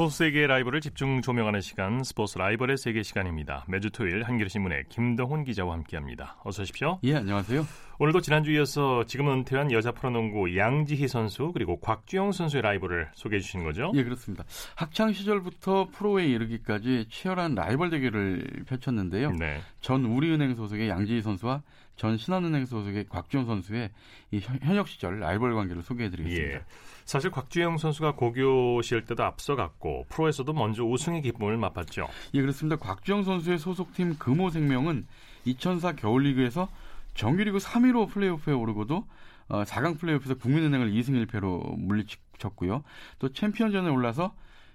스포츠 0.00 0.16
세계의 0.16 0.46
라이벌을 0.46 0.80
집중 0.80 1.20
조명하는 1.20 1.60
시간 1.60 2.02
스포츠 2.02 2.38
라이벌의 2.38 2.78
세계 2.78 3.02
시간입니다. 3.02 3.66
매주 3.68 3.90
토요일 3.90 4.22
한겨레신문의 4.22 4.84
김동훈 4.88 5.44
기자와 5.44 5.74
함께합니다. 5.74 6.38
어서 6.42 6.62
오십시오. 6.62 6.98
예, 7.04 7.16
안녕하세요. 7.16 7.66
오늘도 7.98 8.22
지난주 8.22 8.50
이어서 8.52 9.04
지금은 9.04 9.40
은퇴한 9.40 9.72
여자 9.72 9.92
프로농구 9.92 10.56
양지희 10.56 11.06
선수 11.06 11.50
그리고 11.52 11.78
곽주영 11.80 12.32
선수의 12.32 12.62
라이벌을 12.62 13.10
소개해 13.12 13.40
주신 13.40 13.62
거죠? 13.62 13.92
예, 13.94 14.02
그렇습니다. 14.02 14.44
학창 14.74 15.12
시절부터 15.12 15.88
프로에 15.92 16.24
이르기까지 16.28 17.08
치열한 17.10 17.54
라이벌 17.54 17.90
대결을 17.90 18.64
펼쳤는데요. 18.68 19.32
네. 19.32 19.60
전 19.82 20.06
우리은행 20.06 20.54
소속의 20.54 20.88
양지희 20.88 21.20
선수와 21.20 21.60
전 22.00 22.16
신한은행 22.16 22.64
소속의 22.64 23.08
곽주영 23.10 23.44
선수의 23.44 23.90
이 24.30 24.40
현역 24.40 24.88
시절 24.88 25.20
라이벌 25.20 25.54
관계를 25.54 25.82
소개해드리겠습니다. 25.82 26.54
예. 26.54 26.64
사실 27.04 27.30
곽주영 27.30 27.76
선수가 27.76 28.12
고교 28.12 28.80
시절 28.80 29.04
때도 29.04 29.22
앞서갔고 29.22 30.06
프로에서도 30.08 30.50
먼저 30.54 30.82
우승의 30.82 31.20
기쁨을 31.20 31.58
맛봤죠. 31.58 32.08
예, 32.32 32.40
그렇습니다. 32.40 32.76
곽주영 32.76 33.24
선수의 33.24 33.58
소속팀 33.58 34.16
금호생명은 34.18 35.06
2004 35.44 35.92
겨울리그에서 35.96 36.70
정규리그 37.12 37.58
3위로 37.58 38.08
플레이오프에 38.08 38.54
오르고도 38.54 39.04
어, 39.48 39.64
4강 39.64 40.00
플레이오프에서 40.00 40.36
국민은행을 40.36 40.92
2승 40.92 41.26
1패로 41.26 41.76
물리쳤고요. 41.76 42.82
또 43.18 43.28
챔피언전에 43.30 43.90
올라서 43.90 44.34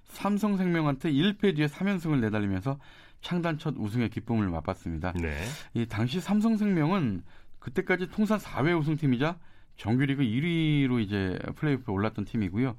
삼성생명한테 0.10 1.12
1패 1.12 1.56
뒤에 1.56 1.66
3연승을 1.66 2.20
내달리면서 2.20 2.78
창단 3.26 3.58
첫 3.58 3.74
우승의 3.76 4.12
기쁨을 4.12 4.50
맛봤습니다. 4.50 5.12
네. 5.14 5.36
이 5.74 5.88
당시 5.88 6.22
삼성생명은 6.22 7.24
그때까지 7.58 8.12
통산 8.12 8.38
4회 8.38 8.80
우승팀이자 8.80 9.40
정규리그 9.78 10.22
1위로 10.22 11.02
이제 11.02 11.40
플레이오프에 11.56 11.92
올랐던 11.92 12.26
팀이고요. 12.26 12.76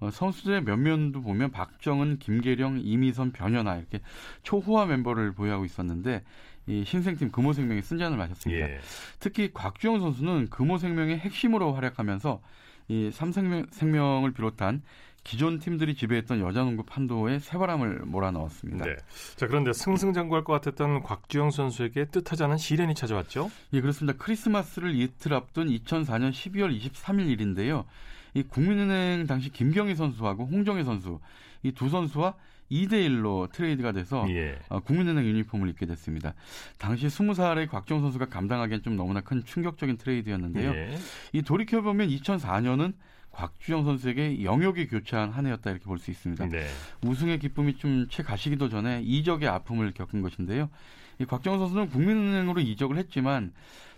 어, 0.00 0.10
선수들의 0.10 0.64
면면도 0.64 1.22
보면 1.22 1.52
박정은, 1.52 2.18
김계령, 2.18 2.80
이미선, 2.82 3.30
변현아 3.30 3.76
이렇게 3.76 4.00
초호화 4.42 4.86
멤버를 4.86 5.32
보유하고 5.32 5.64
있었는데 5.64 6.24
이 6.66 6.82
신생팀 6.84 7.30
금호생명이 7.30 7.80
승전을 7.82 8.18
마셨습니다. 8.18 8.68
예. 8.68 8.80
특히 9.20 9.52
곽주영 9.54 10.00
선수는 10.00 10.48
금호생명의 10.50 11.18
핵심으로 11.20 11.72
활약하면서 11.72 12.42
이 12.88 13.12
삼성생명을 13.12 14.32
비롯한 14.32 14.82
기존 15.24 15.58
팀들이 15.58 15.94
지배했던 15.94 16.40
여자농구 16.40 16.84
판도에 16.84 17.38
새바람을 17.38 18.00
몰아넣었습니다. 18.04 18.84
네. 18.84 18.96
자 19.36 19.46
그런데 19.46 19.72
승승장구할 19.72 20.44
것 20.44 20.52
같았던 20.52 21.02
곽주영 21.02 21.50
선수에게 21.50 22.06
뜻하지 22.06 22.44
않은 22.44 22.58
시련이 22.58 22.94
찾아왔죠? 22.94 23.50
예, 23.72 23.80
그렇습니다. 23.80 24.16
크리스마스를 24.18 24.94
이틀 24.94 25.32
앞둔 25.34 25.68
2004년 25.68 26.30
12월 26.30 26.78
23일 26.78 27.28
일인데요. 27.30 27.86
이 28.34 28.42
국민은행 28.42 29.26
당시 29.26 29.50
김경희 29.50 29.94
선수하고 29.94 30.44
홍정혜 30.46 30.84
선수 30.84 31.18
이 31.62 31.72
두 31.72 31.88
선수와 31.88 32.34
2대 32.70 32.92
1로 33.08 33.50
트레이드가 33.52 33.92
돼서 33.92 34.26
예. 34.30 34.58
어, 34.68 34.80
국민은행 34.80 35.24
유니폼을 35.24 35.68
입게 35.70 35.86
됐습니다. 35.86 36.34
당시 36.78 37.06
20살의 37.06 37.68
곽정 37.70 38.00
선수가 38.00 38.26
감당하기엔 38.26 38.82
좀 38.82 38.96
너무나 38.96 39.20
큰 39.20 39.44
충격적인 39.44 39.96
트레이드였는데요. 39.96 40.70
예. 40.74 40.98
이 41.32 41.42
돌이켜 41.42 41.80
보면 41.82 42.08
2004년은 42.08 42.94
곽주영 43.34 43.84
선수에게 43.84 44.42
영역이 44.44 44.86
교체한 44.88 45.30
한 45.30 45.46
해였다 45.46 45.70
이렇게 45.70 45.84
볼 45.84 45.98
수 45.98 46.10
있습니다. 46.10 46.46
네. 46.46 46.66
우승의 47.04 47.38
기쁨이 47.38 47.76
좀 47.76 48.08
채 48.10 48.22
가시기도 48.22 48.68
전에 48.68 49.02
이적의 49.02 49.48
아픔을 49.48 49.92
겪은 49.92 50.22
것인데요. 50.22 50.70
이 51.18 51.24
곽주영 51.24 51.58
선수는 51.58 51.90
국민은행으로 51.90 52.60
이적을 52.60 52.96
했지만 52.98 53.52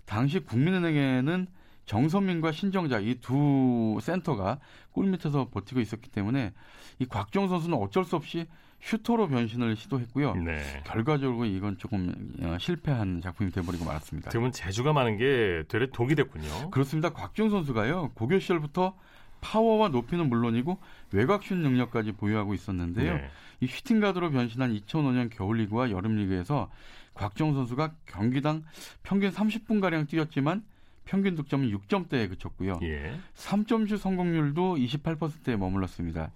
당시 0.05 0.39
국민은행에는 0.39 1.47
정선민과 1.85 2.51
신정자 2.51 2.99
이 2.99 3.15
두 3.21 3.97
센터가 4.01 4.59
골 4.91 5.07
밑에서 5.07 5.49
버티고 5.49 5.79
있었기 5.79 6.09
때문에 6.09 6.53
이 6.99 7.05
곽정 7.05 7.47
선수는 7.47 7.77
어쩔 7.77 8.03
수 8.03 8.15
없이 8.17 8.45
슈터로 8.81 9.27
변신을 9.29 9.75
시도했고요. 9.75 10.35
네. 10.35 10.61
결과적으로 10.85 11.45
이건 11.45 11.77
조금 11.77 12.13
어, 12.41 12.57
실패한 12.59 13.21
작품이 13.21 13.51
돼버리고 13.51 13.85
말았습니다. 13.85 14.29
지금은 14.29 14.51
재주가 14.51 14.93
많은 14.93 15.17
게 15.17 15.63
되레 15.67 15.87
독이 15.91 16.13
됐군요. 16.15 16.69
그렇습니다. 16.71 17.09
곽정 17.13 17.49
선수가요 17.49 18.11
고교 18.13 18.37
시절부터 18.39 18.95
파워와 19.41 19.89
높이는 19.89 20.27
물론이고 20.27 20.77
외곽슛 21.11 21.57
능력까지 21.57 22.13
보유하고 22.13 22.53
있었는데요. 22.53 23.15
네. 23.15 23.29
이 23.59 23.67
슈팅 23.67 23.99
가드로 23.99 24.31
변신한 24.31 24.73
2005년 24.73 25.29
겨울 25.31 25.57
리그와 25.57 25.91
여름 25.91 26.15
리그에서 26.15 26.69
곽정 27.13 27.53
선수가 27.53 27.93
경기당 28.05 28.63
평균 29.03 29.31
30분 29.31 29.81
가량 29.81 30.05
뛰었지만 30.05 30.63
평균 31.05 31.35
득점은 31.35 31.71
6점대에 31.71 32.29
그쳤고요. 32.29 32.79
예. 32.83 33.17
3점슛 33.35 33.97
성공률도 33.97 34.75
28%에 34.75 35.55
머물렀습니다. 35.55 36.31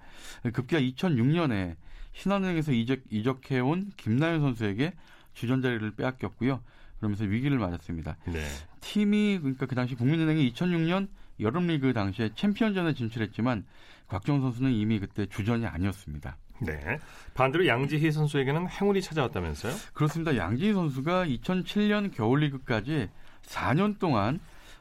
급기야 0.53 0.79
2006년에 0.79 1.75
신한은행에서 2.13 2.71
이적, 2.71 2.99
이적해온 3.09 3.91
김나연 3.97 4.39
선수에게 4.39 4.93
주전 5.33 5.61
자리를 5.61 5.91
빼앗겼고요. 5.91 6.61
그러면서 6.97 7.25
위기를 7.25 7.57
맞았습니다. 7.57 8.17
네. 8.27 8.45
팀이 8.79 9.39
그러니까 9.39 9.65
그 9.65 9.75
당시 9.75 9.95
국민은행이 9.95 10.51
2006년 10.53 11.07
여름 11.41 11.67
리그 11.67 11.93
당시에 11.93 12.31
챔피언전에 12.35 12.93
진출했지만 12.93 13.65
곽정 14.07 14.41
선수는 14.41 14.71
이미 14.71 14.99
그때 14.99 15.25
주전이 15.25 15.65
아니었습니다. 15.65 16.37
네. 16.59 16.99
반대로 17.33 17.65
양지희 17.65 18.11
선수에게는 18.11 18.67
행운이 18.69 19.01
찾아왔다면서요? 19.01 19.73
그렇습니다. 19.93 20.35
양지희 20.37 20.73
선수가 20.73 21.25
2007년 21.25 22.13
겨울리그까지 22.13 23.09
4년 23.43 23.97
동안 23.99 24.39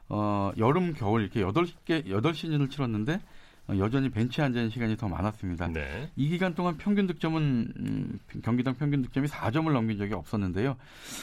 어, 0.09 0.50
여름, 0.59 0.93
겨울 0.93 1.23
이렇게 1.23 1.40
8개 1.40 2.07
8시즌을 2.07 2.71
치렀는데 2.71 3.21
어, 3.69 3.79
여전히 3.79 4.11
벤치에 4.11 4.45
앉아 4.45 4.59
있는 4.59 4.71
시간이 4.71 4.97
더 4.97 5.09
많았습니다. 5.09 5.69
네. 5.69 6.11
이 6.17 6.29
기간 6.29 6.55
동안 6.55 6.76
평균 6.76 7.07
득점은 7.07 7.73
음, 7.79 8.19
경기당 8.43 8.75
평균 8.75 9.02
득점이 9.02 9.29
4점을 9.29 9.73
넘긴 9.73 9.97
적이 9.97 10.14
없었는데요. 10.14 10.76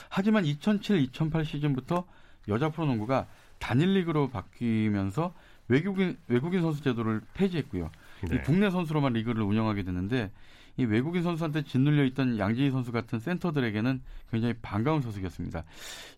하지만 0.10 0.46
2007-2008 0.46 1.46
시즌부터 1.46 2.06
여자 2.48 2.70
프로농구가 2.70 3.28
단일 3.60 3.94
리그로 3.94 4.30
바뀌면서 4.30 5.34
외국인 5.68 6.18
외국인 6.28 6.62
선수 6.62 6.82
제도를 6.82 7.22
폐지했고요. 7.34 7.92
네. 8.30 8.42
국내 8.42 8.70
선수로만 8.70 9.14
리그를 9.14 9.44
운영하게 9.44 9.84
됐는데 9.84 10.32
이 10.78 10.86
외국인 10.86 11.24
선수한테 11.24 11.64
짓눌려 11.64 12.06
있던 12.06 12.38
양지희 12.38 12.72
선수 12.72 12.92
같은 12.92 13.20
센터들에게는 13.20 14.02
굉장히 14.32 14.54
반가운 14.62 15.02
소식이었습니다. 15.02 15.64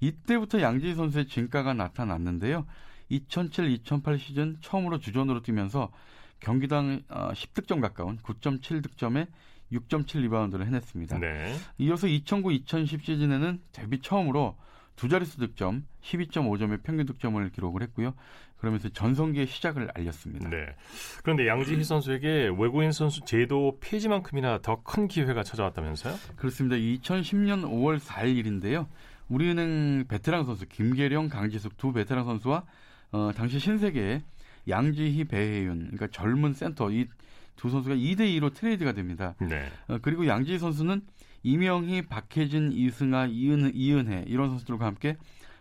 이때부터 0.02 0.62
양지희 0.62 0.96
선수의 0.96 1.28
진가가 1.28 1.74
나타났는데요. 1.74 2.66
2007-2008 3.10 4.20
시즌 4.20 4.58
처음으로 4.62 5.00
주전으로 5.00 5.42
뛰면서 5.42 5.92
경기당 6.40 7.02
10득점 7.10 7.78
어, 7.78 7.82
가까운 7.82 8.18
9.7득점에 8.18 9.28
6.7 9.72 10.22
리바운드를 10.22 10.66
해냈습니다. 10.68 11.20
네. 11.20 11.56
이어서 11.78 12.08
2009-2010 12.08 13.04
시즌에는 13.04 13.62
데뷔 13.72 14.02
처음으로 14.02 14.58
두 15.00 15.08
자릿수 15.08 15.38
득점, 15.38 15.86
12.5점의 16.02 16.84
평균 16.84 17.06
득점을 17.06 17.50
기록을 17.52 17.82
했고요. 17.84 18.14
그러면서 18.58 18.90
전성기의 18.90 19.48
시작을 19.48 19.90
알렸습니다. 19.96 20.50
네. 20.50 20.76
그런데 21.24 21.48
양지희 21.48 21.86
선수에게 21.86 22.52
외국인 22.58 22.92
선수 22.92 23.22
제도 23.24 23.78
폐지만큼이나 23.80 24.58
더 24.62 24.82
큰 24.84 25.08
기회가 25.08 25.42
찾아왔다면서요? 25.42 26.16
그렇습니다. 26.36 26.76
2010년 26.76 27.64
5월 27.64 27.98
4일 28.00 28.36
일인데요. 28.36 28.90
우리은행 29.30 30.06
베테랑 30.10 30.44
선수 30.44 30.66
김계령, 30.68 31.30
강지숙 31.30 31.78
두 31.78 31.94
베테랑 31.94 32.26
선수와 32.26 32.66
어, 33.14 33.32
당시 33.34 33.58
신세계의 33.58 34.22
양지희, 34.68 35.24
배혜윤, 35.26 35.78
그러니까 35.92 36.08
젊은 36.08 36.54
센터 36.54 36.92
이 36.92 37.08
두 37.56 37.70
선수가 37.70 37.96
2대 37.96 38.20
2로 38.40 38.54
트레이드가 38.54 38.94
됩니다. 38.94 39.36
네. 39.42 39.68
어, 39.90 39.98
그리고 40.02 40.26
양지희 40.26 40.58
선수는 40.60 41.02
임영희, 41.44 42.04
박혜진, 42.04 42.72
이승아, 42.72 43.28
이은, 43.28 43.72
이은혜 43.74 44.26
이런 44.28 44.50
선수들과 44.50 44.86
함께 44.86 45.18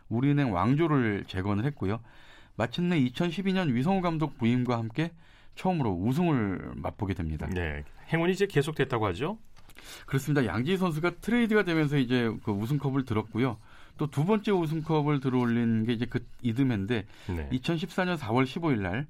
우리은행 0.08 0.52
왕조를 0.52 1.24
재건을 1.26 1.64
했고요. 1.66 2.00
마침내 2.56 3.00
2012년 3.00 3.72
위성우 3.72 4.00
감독 4.00 4.36
부임과 4.38 4.76
함께 4.78 5.12
처음으로 5.54 5.92
우승을 5.92 6.72
맛보게 6.76 7.14
됩니다. 7.14 7.48
네. 7.52 7.84
행운이 8.12 8.32
이제 8.32 8.46
계속됐다고 8.46 9.06
하죠? 9.06 9.38
그렇습니다. 10.06 10.44
양지희 10.44 10.76
선수가 10.76 11.16
트레이드가 11.20 11.62
되면서 11.62 11.98
이제 11.98 12.32
그 12.42 12.50
우승컵을 12.50 13.04
들었고요. 13.04 13.58
또 13.96 14.06
두 14.06 14.24
번째 14.24 14.52
우승컵을 14.52 15.20
들어올린 15.20 15.84
게 15.84 15.92
이제 15.92 16.06
그 16.06 16.24
이듬해인데 16.42 17.06
네. 17.28 17.48
2014년 17.52 18.16
4월 18.16 18.44
15일 18.44 18.80
날 18.80 19.06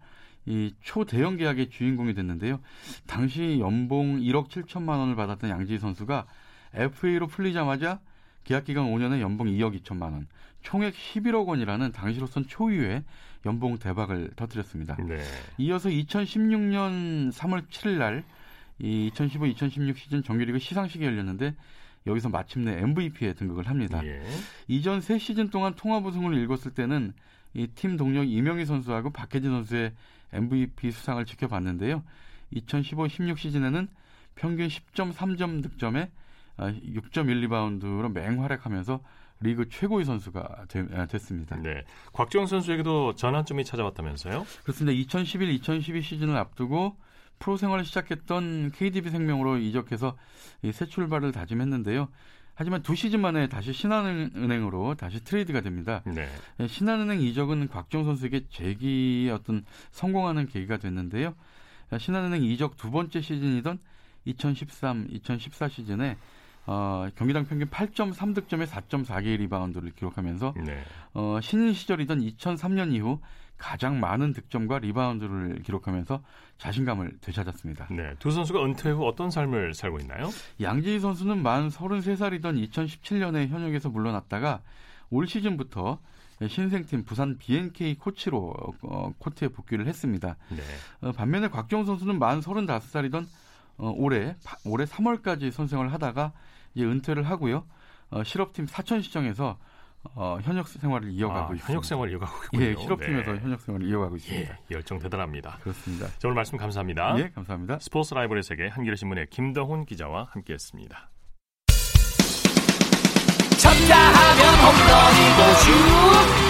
이 0.49 0.73
초대형 0.81 1.37
계약의 1.37 1.69
주인공이 1.69 2.14
됐는데요. 2.14 2.61
당시 3.07 3.59
연봉 3.61 4.19
1억 4.19 4.49
7천만 4.49 4.99
원을 4.99 5.14
받았던 5.14 5.51
양지희 5.51 5.79
선수가 5.79 6.27
FA로 6.74 7.26
풀리자마자 7.26 8.00
계약 8.44 8.64
기간 8.64 8.87
5년에 8.87 9.20
연봉 9.20 9.46
2억 9.48 9.81
2천만 9.81 10.12
원, 10.12 10.26
총액 10.62 10.94
11억 10.94 11.46
원이라는 11.46 11.92
당시로선 11.92 12.46
초유의 12.46 13.04
연봉 13.46 13.78
대박을 13.78 14.31
터뜨렸습니다. 14.37 14.96
네. 14.96 15.22
이어서 15.59 15.88
2016년 15.88 17.33
3월 17.33 17.66
7일 17.68 17.98
날 17.98 18.24
이 18.81 19.11
2015-2016 19.14 19.96
시즌 19.96 20.22
정규리그 20.22 20.59
시상식이 20.59 21.04
열렸는데 21.04 21.54
여기서 22.07 22.28
마침내 22.28 22.78
MVP에 22.81 23.35
등극을 23.35 23.66
합니다. 23.66 24.00
예. 24.04 24.22
이전 24.68 25.00
세 25.00 25.18
시즌 25.18 25.50
동안 25.50 25.74
통합 25.74 26.04
우승을 26.07 26.33
일궜을 26.35 26.74
때는 26.74 27.12
이 27.54 27.66
팀 27.74 27.96
동료 27.96 28.22
이명희 28.22 28.66
선수하고 28.66 29.11
박혜진 29.11 29.50
선수의 29.50 29.92
MVP 30.33 30.90
수상을 30.92 31.24
지켜봤는데요. 31.24 32.04
2015-16 32.54 33.37
시즌에는 33.38 33.88
평균 34.37 34.68
10.3점 34.68 35.62
득점에 35.62 36.11
6.1 36.59 37.18
아, 37.18 37.33
리바운드로 37.33 38.09
맹활약하면서 38.11 39.01
리그 39.40 39.68
최고의 39.68 40.05
선수가 40.05 40.66
되, 40.68 41.07
됐습니다. 41.07 41.57
네. 41.57 41.85
곽지영 42.12 42.47
선수에게도 42.47 43.14
전환점이 43.14 43.64
찾아왔다면서요? 43.64 44.44
그렇습니다. 44.62 44.99
2011-2012 45.09 46.03
시즌을 46.03 46.37
앞두고 46.37 46.97
프로 47.38 47.57
생활을 47.57 47.85
시작했던 47.85 48.73
KDB 48.73 49.11
생명으로 49.11 49.59
이적해서 49.59 50.16
새 50.73 50.87
출발을 50.87 51.31
다짐했는데요. 51.31 52.09
하지만 52.55 52.83
두 52.83 52.97
시즌 52.97 53.21
만에 53.21 53.49
다시 53.49 53.73
신한은행으로 53.73 54.97
다시 54.97 55.23
트레이드가 55.23 55.61
됩니다. 55.61 56.03
네. 56.05 56.29
예, 56.59 56.66
신한은행 56.66 57.21
이적은 57.21 57.68
곽주영 57.68 58.03
선수에게 58.03 58.49
재기의 58.51 59.31
어떤 59.31 59.64
성공하는 59.92 60.49
계기가 60.49 60.79
됐는데요. 60.79 61.37
신한은행 61.97 62.42
이적 62.42 62.77
두 62.77 62.90
번째 62.90 63.21
시즌이던 63.21 63.79
2013, 64.25 65.07
2014 65.09 65.68
시즌에 65.68 66.16
어, 66.70 67.09
경기당 67.14 67.46
평균 67.46 67.66
8.3득점에 67.70 68.66
4.4개의 68.66 69.38
리바운드를 69.38 69.92
기록하면서 69.92 70.52
네. 70.66 70.85
어, 71.14 71.38
신인 71.40 71.72
시절이던 71.72 72.20
2003년 72.20 72.92
이후 72.92 73.20
가장 73.57 73.98
많은 74.00 74.35
득점과 74.35 74.81
리바운드를 74.81 75.62
기록하면서 75.62 76.22
자신감을 76.59 77.20
되찾았습니다. 77.22 77.88
네, 77.90 78.14
두 78.18 78.31
선수가 78.31 78.62
은퇴 78.62 78.90
후 78.90 79.07
어떤 79.07 79.31
삶을 79.31 79.72
살고 79.72 79.98
있나요? 80.00 80.28
양지희 80.61 81.00
선수는 81.00 81.42
만 81.42 81.70
33살이던 81.70 82.68
2017년에 82.68 83.48
현역에서 83.48 83.88
물러났다가 83.88 84.61
올 85.09 85.26
시즌부터 85.26 85.98
신생팀 86.46 87.04
부산 87.04 87.38
BNK 87.38 87.94
코치로 87.94 88.54
어, 88.83 89.12
코트에 89.18 89.48
복귀를 89.48 89.87
했습니다. 89.87 90.37
네. 90.50 90.59
어, 91.00 91.12
반면에 91.12 91.48
곽주영 91.49 91.87
선수는 91.87 92.18
만 92.18 92.40
35살이던 92.40 93.26
어, 93.78 93.92
올해 93.96 94.37
올해 94.66 94.85
3월까지 94.85 95.50
선수 95.51 95.65
생활을 95.65 95.94
하다가 95.94 96.33
이제 96.79 96.87
은퇴를 96.87 97.25
하고요. 97.25 97.64
어, 98.11 98.23
실업팀 98.23 98.67
사천시청에서 98.67 99.59
어, 100.14 100.38
현역 100.43 100.69
생활을 100.69 101.11
이어가고 101.11 101.53
아, 101.53 101.57
있습니다. 101.57 101.67
현역 101.67 101.85
생활을 101.85 102.12
이어가고 102.12 102.45
있군요. 102.45 102.64
예, 102.64 102.77
실업팀에서 102.77 103.33
네. 103.33 103.38
현역 103.41 103.61
생활을 103.61 103.88
이어가고 103.88 104.17
있습니다. 104.17 104.53
예, 104.53 104.59
열정 104.71 105.01
대단합니다. 105.01 105.59
그렇습니다. 105.61 106.07
자, 106.07 106.29
오늘 106.29 106.37
말씀 106.37 106.57
감사합니다. 106.57 107.19
예, 107.19 107.31
감사합니다. 107.31 107.81
스포츠 107.81 108.14
라이벌의 108.14 108.45
세계 108.45 108.69
한겨레 108.69 108.95
신문의 108.95 109.27
김덕훈 109.29 109.87
기자와 109.87 110.29
함께했습니다. 110.31 111.11
쳤다 113.59 113.97
하면 113.99 114.55
홈런이고 114.62 115.41
슛 115.59 115.73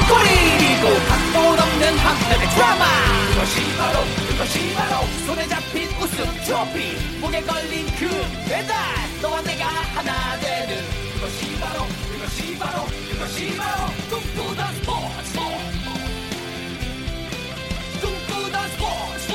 골이고 0.08 0.84
각본 1.08 1.58
없는 1.58 1.98
한편의 1.98 2.48
드라마 2.50 2.84
그것이 3.32 3.76
바로 3.78 4.00
그것이 4.28 4.74
바로 4.74 5.17
우승 6.18 6.24
트로피. 6.44 7.20
목에 7.20 7.40
걸린 7.42 7.86
그 7.96 8.08
배달. 8.48 8.74
너와 9.22 9.40
내가 9.42 9.66
하나 9.66 10.36
되는 10.40 10.76
그것이 11.14 11.60
바로 11.60 11.84
그것이 12.12 12.58
바로 12.58 12.84
그것이 13.08 13.56
바로 13.56 13.86
꿈꾸던 14.10 14.74
스포츠. 14.74 15.38
꿈꾸던 18.00 18.68
스포츠. 18.68 19.32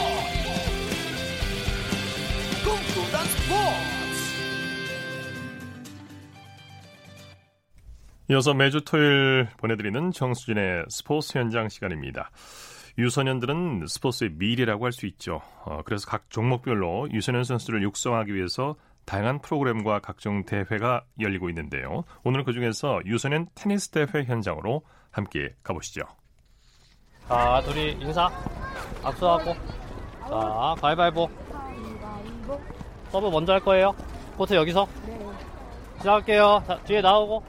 꿈꾸던 2.66 3.26
스포츠. 3.28 3.94
이어서 8.30 8.54
매주 8.54 8.82
토요일 8.82 9.48
보내드리는 9.58 10.12
정수진의 10.12 10.86
스포츠 10.90 11.38
현장 11.38 11.70
시간입니다. 11.70 12.30
유소년들은 12.98 13.86
스포츠의 13.88 14.32
미래라고 14.34 14.86
할 14.86 14.92
수 14.92 15.06
있죠. 15.08 15.42
어, 15.66 15.82
그래서 15.84 16.06
각 16.08 16.30
종목별로 16.30 17.10
유소년 17.12 17.44
선수를 17.44 17.82
육성하기 17.84 18.34
위해서 18.36 18.76
다양한 19.06 19.42
프로그램과 19.42 20.00
각종 20.00 20.46
대회가 20.46 21.04
열리고 21.20 21.50
있는데요. 21.50 22.04
오늘 22.24 22.44
그중에서 22.44 23.02
유소년 23.06 23.48
테니스 23.56 23.90
대회 23.90 24.24
현장으로 24.24 24.84
함께 25.12 25.56
가보시죠. 25.64 26.02
자, 27.28 27.62
둘이 27.66 27.92
인사. 27.94 28.30
악수하고. 29.04 29.54
자, 30.30 30.76
가위바위보. 30.82 31.30
서브 33.12 33.28
먼저 33.30 33.54
할 33.54 33.60
거예요. 33.60 33.94
코트 34.38 34.54
여기서. 34.54 34.88
시작할게요. 35.98 36.64
자, 36.68 36.78
뒤에 36.84 37.02
나오고. 37.02 37.44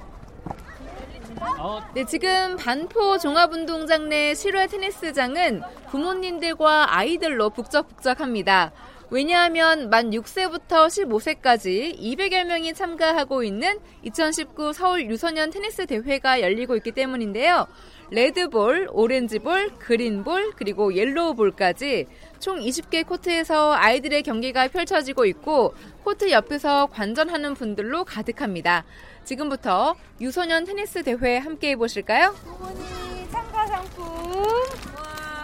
네, 1.94 2.04
지금 2.04 2.56
반포 2.56 3.18
종합운동장 3.18 4.08
내 4.08 4.34
실외 4.34 4.66
테니스장은 4.66 5.62
부모님들과 5.90 6.96
아이들로 6.96 7.50
북적북적합니다. 7.50 8.72
왜냐하면 9.10 9.90
만 9.90 10.10
6세부터 10.10 10.88
15세까지 10.88 11.98
200여 11.98 12.44
명이 12.46 12.74
참가하고 12.74 13.44
있는 13.44 13.78
2019 14.02 14.72
서울 14.72 15.08
유소년 15.08 15.50
테니스 15.50 15.86
대회가 15.86 16.40
열리고 16.40 16.74
있기 16.76 16.92
때문인데요. 16.92 17.66
레드볼, 18.10 18.88
오렌지볼, 18.92 19.76
그린볼, 19.78 20.52
그리고 20.56 20.94
옐로우볼까지 20.94 22.06
총 22.38 22.58
20개 22.58 23.06
코트에서 23.06 23.72
아이들의 23.74 24.22
경기가 24.22 24.68
펼쳐지고 24.68 25.24
있고 25.26 25.74
코트 26.02 26.30
옆에서 26.30 26.86
관전하는 26.86 27.54
분들로 27.54 28.04
가득합니다. 28.04 28.84
지금부터 29.24 29.94
유소년 30.20 30.64
테니스 30.64 31.02
대회 31.02 31.38
함께 31.38 31.70
해보실까요? 31.70 32.34
어머니 32.46 33.28
참가 33.30 33.66
상품. 33.66 34.44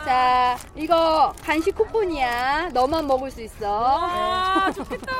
자, 0.04 0.56
이거 0.74 1.32
간식 1.42 1.74
쿠폰이야. 1.74 2.70
너만 2.72 3.06
먹을 3.06 3.30
수 3.30 3.42
있어. 3.42 3.70
와, 3.70 4.72
좋겠다. 4.74 5.12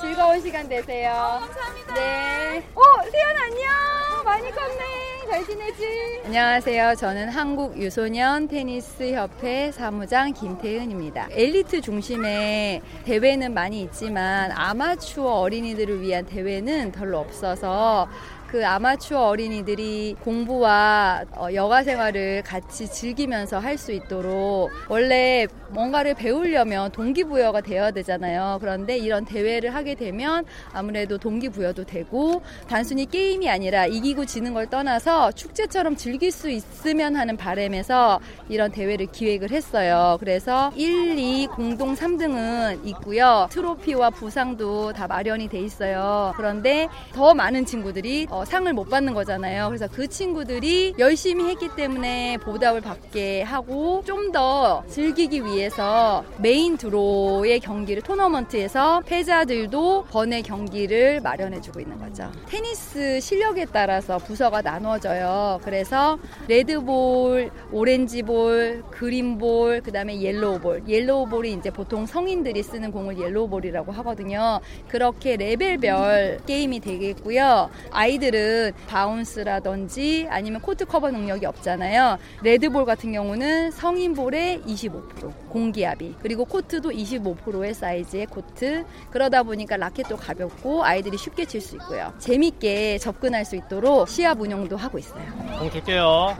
즐거운 0.00 0.40
시간 0.40 0.68
되세요. 0.68 1.40
감사합니다. 1.40 1.94
네. 1.94 2.68
어, 2.74 2.82
세연 3.10 3.36
안녕. 3.36 4.24
많이 4.24 4.50
컸네. 4.50 5.07
잘 5.28 5.44
지내지? 5.44 6.22
안녕하세요. 6.24 6.94
저는 6.94 7.28
한국 7.28 7.76
유소년 7.76 8.48
테니스 8.48 9.12
협회 9.12 9.70
사무장 9.70 10.32
김태은입니다. 10.32 11.28
엘리트 11.32 11.82
중심의 11.82 12.80
대회는 13.04 13.52
많이 13.52 13.82
있지만 13.82 14.50
아마추어 14.52 15.40
어린이들을 15.40 16.00
위한 16.00 16.24
대회는 16.24 16.92
별로 16.92 17.18
없어서 17.18 18.08
그 18.48 18.66
아마추어 18.66 19.26
어린이들이 19.28 20.16
공부와 20.24 21.24
어, 21.36 21.48
여가 21.52 21.82
생활을 21.82 22.42
같이 22.42 22.88
즐기면서 22.90 23.58
할 23.58 23.78
수 23.78 23.92
있도록 23.92 24.70
원래 24.88 25.46
뭔가를 25.68 26.14
배우려면 26.14 26.90
동기부여가 26.90 27.60
되어야 27.60 27.92
되잖아요. 27.92 28.58
그런데 28.60 28.96
이런 28.98 29.24
대회를 29.24 29.72
하게 29.72 29.94
되면 29.94 30.44
아무래도 30.72 31.16
동기부여도 31.16 31.84
되고 31.84 32.42
단순히 32.68 33.06
게임이 33.06 33.48
아니라 33.48 33.86
이기고 33.86 34.26
지는 34.26 34.52
걸 34.52 34.66
떠나서 34.68 35.30
축제처럼 35.30 35.94
즐길 35.94 36.32
수 36.32 36.50
있으면 36.50 37.14
하는 37.14 37.36
바람에서 37.36 38.18
이런 38.48 38.72
대회를 38.72 39.06
기획을 39.12 39.52
했어요. 39.52 40.16
그래서 40.18 40.72
1, 40.74 41.16
2 41.16 41.46
공동 41.48 41.94
3등은 41.94 42.84
있고요. 42.88 43.46
트로피와 43.50 44.10
부상도 44.10 44.92
다 44.92 45.06
마련이 45.06 45.48
돼 45.48 45.60
있어요. 45.60 46.32
그런데 46.36 46.88
더 47.12 47.32
많은 47.32 47.64
친구들이 47.64 48.26
어, 48.38 48.44
상을 48.44 48.72
못 48.72 48.88
받는 48.88 49.14
거잖아요. 49.14 49.66
그래서 49.68 49.88
그 49.88 50.06
친구들이 50.06 50.94
열심히 50.98 51.48
했기 51.48 51.68
때문에 51.74 52.36
보답을 52.38 52.80
받게 52.80 53.42
하고 53.42 54.02
좀 54.04 54.28
더 54.28 54.82
즐기기 54.88 55.42
위해서 55.46 56.22
메인 56.36 56.76
드로의 56.76 57.60
경기를 57.60 58.02
토너먼트에서 58.02 59.00
패자들도 59.06 60.04
번외 60.10 60.42
경기를 60.42 61.20
마련해주고 61.22 61.80
있는 61.80 61.98
거죠. 61.98 62.30
테니스 62.46 63.20
실력에 63.20 63.64
따라서 63.72 64.18
부서가 64.18 64.60
나눠져요. 64.60 65.60
그래서 65.64 66.18
레드볼, 66.46 67.50
오렌지볼, 67.72 68.82
그린볼, 68.90 69.80
그 69.82 69.92
다음에 69.92 70.20
옐로우볼. 70.20 70.82
옐로우볼이 70.86 71.52
이제 71.54 71.70
보통 71.70 72.04
성인들이 72.04 72.62
쓰는 72.62 72.92
공을 72.92 73.18
옐로우볼이라고 73.18 73.90
하거든요. 73.92 74.60
그렇게 74.88 75.36
레벨별 75.36 76.40
게임이 76.46 76.80
되겠고요. 76.80 77.70
아이들은 77.92 78.72
바운스라든지 78.86 80.26
아니면 80.30 80.60
코트 80.60 80.84
커버 80.84 81.10
능력이 81.10 81.46
없잖아요. 81.46 82.18
레드볼 82.42 82.84
같은 82.84 83.12
경우는 83.12 83.70
성인볼의 83.70 84.62
25%, 84.66 85.32
공기압이. 85.48 86.16
그리고 86.20 86.44
코트도 86.44 86.90
25%의 86.90 87.74
사이즈의 87.74 88.26
코트. 88.26 88.84
그러다 89.10 89.42
보니까 89.42 89.76
라켓도 89.76 90.16
가볍고 90.16 90.84
아이들이 90.84 91.16
쉽게 91.16 91.44
칠 91.44 91.60
수 91.60 91.74
있고요. 91.76 92.12
재밌게 92.18 92.98
접근할 92.98 93.44
수 93.44 93.56
있도록 93.56 94.08
시합 94.08 94.40
운영도 94.40 94.76
하고 94.76 94.98
있어요. 94.98 95.24
공 95.58 95.70
줄게요. 95.70 96.36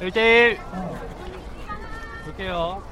1대1. 0.00 0.56
줄게요. 2.24 2.82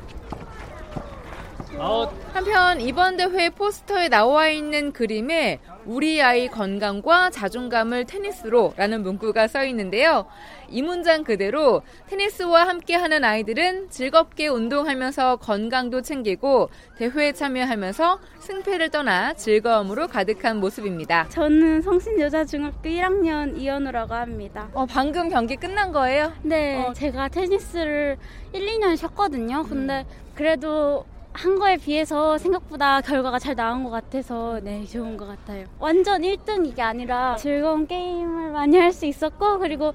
아웃. 1.79 2.11
한편 2.33 2.81
이번 2.81 3.17
대회 3.17 3.49
포스터에 3.51 4.09
나와 4.09 4.49
있는 4.49 4.93
그림에 4.93 5.59
우리 5.85 6.23
아이 6.23 6.49
건강과 6.49 7.31
자존감을 7.31 8.05
테니스로 8.05 8.75
라는 8.77 9.03
문구가 9.03 9.49
써 9.49 9.65
있는데요. 9.65 10.27
이 10.69 10.81
문장 10.81 11.25
그대로 11.25 11.83
테니스와 12.09 12.67
함께 12.69 12.95
하는 12.95 13.25
아이들은 13.25 13.91
즐겁게 13.91 14.49
운동하면서 14.49 15.37
건강도 15.37 16.01
챙기고 16.03 16.71
대회에 16.97 17.33
참여하면서 17.33 18.21
승패를 18.41 18.91
떠나 18.91 19.35
즐거움으로 19.35 20.07
가득한 20.09 20.59
모습입니다. 20.59 21.29
저는 21.29 21.83
성신여자중학교 21.83 22.89
1학년 22.89 23.59
이현우라고 23.59 24.15
합니다. 24.15 24.69
어, 24.73 24.87
방금 24.87 25.29
경기 25.29 25.57
끝난 25.57 25.93
거예요? 25.93 26.33
네, 26.43 26.83
어. 26.83 26.93
제가 26.93 27.29
테니스를 27.29 28.17
1, 28.53 28.67
2년 28.67 28.97
쉬었거든요. 28.97 29.65
근데 29.65 30.07
그래도 30.35 31.05
한 31.35 31.59
거에 31.59 31.77
비해서 31.79 32.37
생각보다 32.39 33.01
결과가 33.01 33.39
잘 33.39 33.55
나온 33.57 33.85
것 33.85 33.91
같아서 33.91 34.61
네 34.63 34.85
좋은 34.85 35.17
것 35.17 35.27
같아요. 35.27 35.65
완전 35.79 36.23
1등 36.23 36.67
이게 36.67 36.83
아니라 36.83 37.37
즐거운 37.37 37.87
게임을 37.87 38.51
많이 38.53 38.77
할 38.77 38.93
수 38.93 39.07
있었고 39.07 39.59
그리고 39.59 39.93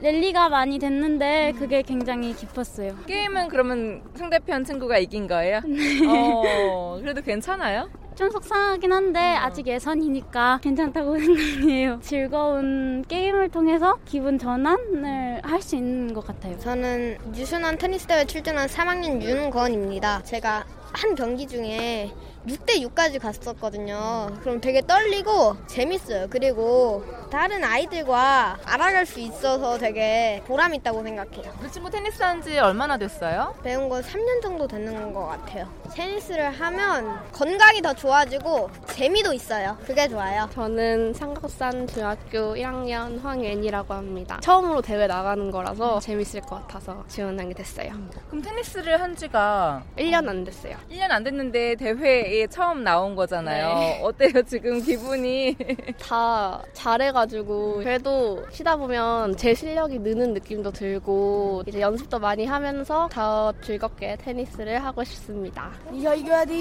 랠리가 0.00 0.48
많이 0.50 0.78
됐는데 0.78 1.54
그게 1.58 1.82
굉장히 1.82 2.32
기뻤어요. 2.34 2.96
게임은 3.06 3.48
그러면 3.48 4.02
상대편 4.14 4.64
친구가 4.64 4.98
이긴 4.98 5.26
거예요? 5.26 5.60
어, 6.08 6.98
그래도 7.00 7.20
괜찮아요? 7.22 7.88
좀 8.18 8.32
속상하긴 8.32 8.92
한데 8.92 9.20
아직 9.20 9.68
예선이니까 9.68 10.58
괜찮다고 10.60 11.16
생각해요. 11.22 12.00
즐거운 12.02 13.04
게임을 13.06 13.48
통해서 13.50 13.96
기분 14.04 14.38
전환을 14.40 15.40
할 15.44 15.62
수 15.62 15.76
있는 15.76 16.12
것 16.12 16.26
같아요. 16.26 16.58
저는 16.58 17.18
유순원 17.36 17.78
테니스 17.78 18.08
대회 18.08 18.24
출전한 18.24 18.66
3학년 18.66 19.22
윤건입니다. 19.22 20.24
제가 20.24 20.64
한 20.92 21.14
경기 21.14 21.46
중에 21.46 22.10
6대 22.48 22.80
6까지 22.88 23.20
갔었거든요. 23.20 24.30
그럼 24.40 24.60
되게 24.60 24.80
떨리고 24.80 25.56
재밌어요. 25.66 26.26
그리고 26.30 27.04
다른 27.30 27.62
아이들과 27.62 28.58
알아갈 28.64 29.04
수 29.04 29.20
있어서 29.20 29.76
되게 29.76 30.42
보람 30.46 30.74
있다고 30.74 31.02
생각해요. 31.02 31.52
그 31.60 31.70
친구 31.70 31.90
테니스 31.90 32.22
한 32.22 32.38
지 32.38 32.56
얼마나 32.58 32.96
됐어요? 32.96 33.52
배운 33.64 33.88
거 33.88 34.00
3년 34.00 34.40
정도 34.40 34.66
되는 34.68 35.12
것 35.12 35.26
같아요. 35.26 35.68
테니스를 35.92 36.50
하면 36.52 37.20
건강이 37.32 37.82
더 37.82 37.92
좋아지고 37.92 38.70
재미도 38.86 39.32
있어요. 39.32 39.76
그게 39.84 40.06
좋아요. 40.08 40.48
저는 40.54 41.12
삼각산 41.14 41.88
중학교 41.88 42.54
1학년 42.54 43.20
황예니라고 43.20 43.92
합니다. 43.92 44.38
처음으로 44.40 44.80
대회 44.82 45.08
나가는 45.08 45.50
거라서 45.50 45.98
재밌을 45.98 46.40
것 46.42 46.60
같아서 46.62 47.04
지원하게 47.08 47.54
됐어요. 47.54 47.90
그럼 48.28 48.40
테니스를 48.42 49.00
한 49.00 49.16
지가 49.16 49.82
1년 49.98 50.28
안 50.28 50.44
됐어요. 50.44 50.76
1년 50.92 51.10
안 51.10 51.24
됐는데 51.24 51.74
대회에 51.74 52.37
처음 52.46 52.84
나온 52.84 53.14
거잖아요. 53.16 53.74
네. 53.74 54.00
어때요, 54.06 54.42
지금 54.46 54.80
기분이? 54.80 55.56
다 56.00 56.62
잘해가지고 56.72 57.74
그래도 57.78 58.44
치다 58.50 58.76
보면 58.76 59.36
제 59.36 59.54
실력이 59.54 59.98
느는 59.98 60.34
느낌도 60.34 60.70
들고 60.70 61.64
이제 61.66 61.80
연습도 61.80 62.18
많이 62.18 62.46
하면서 62.46 63.08
더 63.10 63.52
즐겁게 63.62 64.16
테니스를 64.16 64.84
하고 64.84 65.02
싶습니다. 65.04 65.70
네가 65.90 66.14
이겨야 66.14 66.44
돼. 66.44 66.54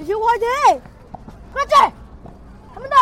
이제 0.00 0.12
화이팅! 0.14 0.82
그렇지! 1.52 1.74
한 1.74 1.94
번 2.74 2.90
더! 2.90 2.96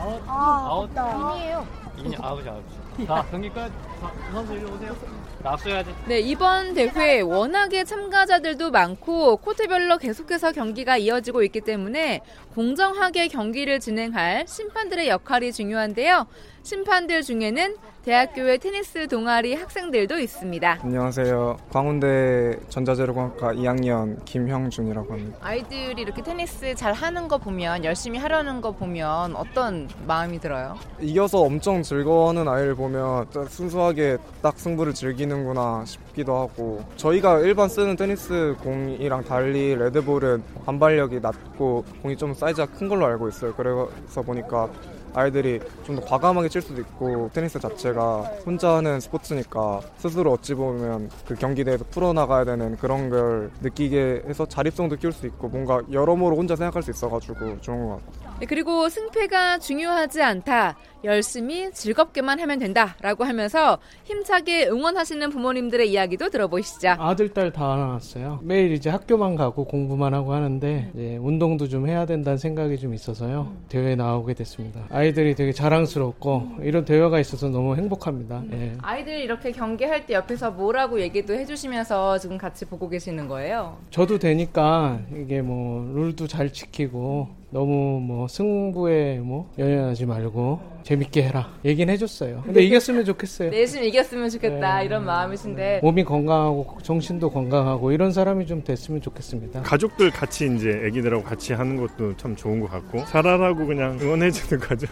아웃. 0.00 0.22
아, 0.26 0.66
아웃. 0.70 0.90
아깝다. 0.96 1.64
이니 1.98 2.16
아웃이 2.20 2.48
아웃. 2.48 2.62
자, 3.06 3.26
경기 3.30 3.48
끝. 3.50 3.60
자, 4.00 4.12
선수 4.32 4.54
일로 4.54 4.72
오세요. 4.74 4.94
악수해야지. 5.42 5.90
네, 6.06 6.20
이번 6.20 6.74
대회 6.74 7.20
워낙에 7.20 7.84
참가자들도 7.84 8.70
많고 8.70 9.38
코트별로 9.38 9.98
계속해서 9.98 10.52
경기가 10.52 10.96
이어지고 10.96 11.42
있기 11.44 11.60
때문에 11.60 12.22
공정하게 12.54 13.28
경기를 13.28 13.78
진행할 13.78 14.44
심판들의 14.46 15.08
역할이 15.08 15.52
중요한데요. 15.52 16.26
심판들 16.62 17.22
중에는 17.22 17.76
대학교의 18.04 18.58
테니스 18.58 19.08
동아리 19.08 19.54
학생들도 19.54 20.18
있습니다. 20.18 20.78
안녕하세요. 20.82 21.58
광운대 21.70 22.58
전자재료공학과 22.70 23.52
2학년 23.52 24.22
김형준이라고 24.24 25.12
합니다. 25.12 25.38
아이들이 25.42 26.00
이렇게 26.02 26.22
테니스 26.22 26.74
잘 26.74 26.92
하는 26.94 27.28
거 27.28 27.36
보면 27.38 27.84
열심히 27.84 28.18
하려는 28.18 28.60
거 28.62 28.72
보면 28.72 29.36
어떤 29.36 29.88
마음이 30.06 30.38
들어요? 30.40 30.76
이겨서 31.00 31.40
엄청 31.40 31.82
즐거워하는 31.82 32.48
아이를 32.48 32.74
보면 32.74 33.26
순수하게 33.48 34.16
딱 34.42 34.58
승부를 34.58 34.94
즐기는구나 34.94 35.84
싶기도 35.86 36.36
하고 36.36 36.82
저희가 36.96 37.40
일반 37.40 37.68
쓰는 37.68 37.96
테니스 37.96 38.56
공이랑 38.62 39.24
달리 39.24 39.74
레드볼은 39.76 40.42
반발력이 40.64 41.20
낮고 41.20 41.84
공이 42.02 42.16
좀 42.16 42.32
사이즈가 42.40 42.66
큰 42.78 42.88
걸로 42.88 43.04
알고 43.06 43.28
있어요. 43.28 43.52
그래서 43.54 44.22
보니까 44.24 44.68
아이들이 45.12 45.60
좀 45.84 45.96
더 45.96 46.02
과감하게 46.04 46.48
칠 46.48 46.62
수도 46.62 46.80
있고 46.80 47.28
테니스 47.34 47.58
자체가 47.58 48.20
혼자 48.46 48.76
하는 48.76 49.00
스포츠니까 49.00 49.80
스스로 49.98 50.32
어찌 50.32 50.54
보면 50.54 51.10
그 51.26 51.34
경기 51.34 51.64
대에서 51.64 51.84
풀어나가야 51.90 52.44
되는 52.44 52.76
그런 52.76 53.10
걸 53.10 53.50
느끼게 53.60 54.22
해서 54.26 54.46
자립성도 54.46 54.96
키울 54.96 55.12
수 55.12 55.26
있고 55.26 55.48
뭔가 55.48 55.82
여러모로 55.92 56.36
혼자 56.36 56.54
생각할 56.56 56.82
수 56.84 56.90
있어가지고 56.92 57.60
좋은 57.60 57.88
것 57.88 58.00
같아요. 58.06 58.36
네, 58.40 58.46
그리고 58.46 58.88
승패가 58.88 59.58
중요하지 59.58 60.22
않다. 60.22 60.76
열심히 61.04 61.70
즐겁게만 61.72 62.40
하면 62.40 62.58
된다라고 62.58 63.24
하면서 63.24 63.78
힘차게 64.04 64.68
응원하시는 64.68 65.30
부모님들의 65.30 65.90
이야기도 65.90 66.28
들어보시죠. 66.28 66.90
아들 66.98 67.28
딸다 67.30 67.60
낳았어요. 67.76 68.40
매일 68.42 68.72
이제 68.72 68.90
학교만 68.90 69.36
가고 69.36 69.64
공부만 69.64 70.14
하고 70.14 70.34
하는데 70.34 70.90
이제 70.94 71.16
운동도 71.16 71.68
좀 71.68 71.88
해야 71.88 72.04
된다는 72.06 72.36
생각이 72.38 72.78
좀 72.78 72.94
있어서요. 72.94 73.52
대회에 73.68 73.94
나오게 73.96 74.34
됐습니다. 74.34 74.86
아이들이 74.90 75.34
되게 75.34 75.52
자랑스럽고 75.52 76.56
이런 76.62 76.84
대회가 76.84 77.18
있어서 77.20 77.48
너무 77.48 77.76
행복합니다. 77.76 78.42
예. 78.52 78.72
아이들 78.82 79.20
이렇게 79.20 79.52
경기할 79.52 80.06
때 80.06 80.14
옆에서 80.14 80.50
뭐라고 80.50 81.00
얘기도 81.00 81.34
해주시면서 81.34 82.18
지금 82.18 82.36
같이 82.36 82.64
보고 82.64 82.88
계시는 82.88 83.28
거예요? 83.28 83.78
저도 83.90 84.18
되니까 84.18 85.00
이게 85.14 85.40
뭐 85.40 85.90
룰도 85.94 86.26
잘 86.26 86.52
지키고 86.52 87.28
너무 87.50 88.00
뭐 88.00 88.28
승부에 88.28 89.18
뭐 89.18 89.50
연연하지 89.58 90.06
말고 90.06 90.60
재밌게 90.82 91.22
해라 91.22 91.52
얘기는 91.64 91.92
해줬어요. 91.92 92.42
근데 92.44 92.62
이겼으면 92.62 93.04
좋겠어요. 93.04 93.50
내심 93.50 93.84
이겼으면 93.84 94.28
좋겠다 94.30 94.78
네. 94.80 94.84
이런 94.86 95.04
마음이신데 95.04 95.80
몸이 95.82 96.04
건강하고 96.04 96.78
정신도 96.82 97.30
건강하고 97.30 97.92
이런 97.92 98.12
사람이 98.12 98.46
좀 98.46 98.64
됐으면 98.64 99.00
좋겠습니다. 99.00 99.62
가족들 99.62 100.10
같이 100.10 100.50
이제 100.54 100.70
애기들하고 100.86 101.22
같이 101.22 101.52
하는 101.52 101.76
것도 101.76 102.16
참 102.16 102.34
좋은 102.36 102.60
것 102.60 102.70
같고 102.70 103.04
잘하라고 103.06 103.66
그냥 103.66 103.98
응원해주는 104.00 104.60
거죠. 104.66 104.86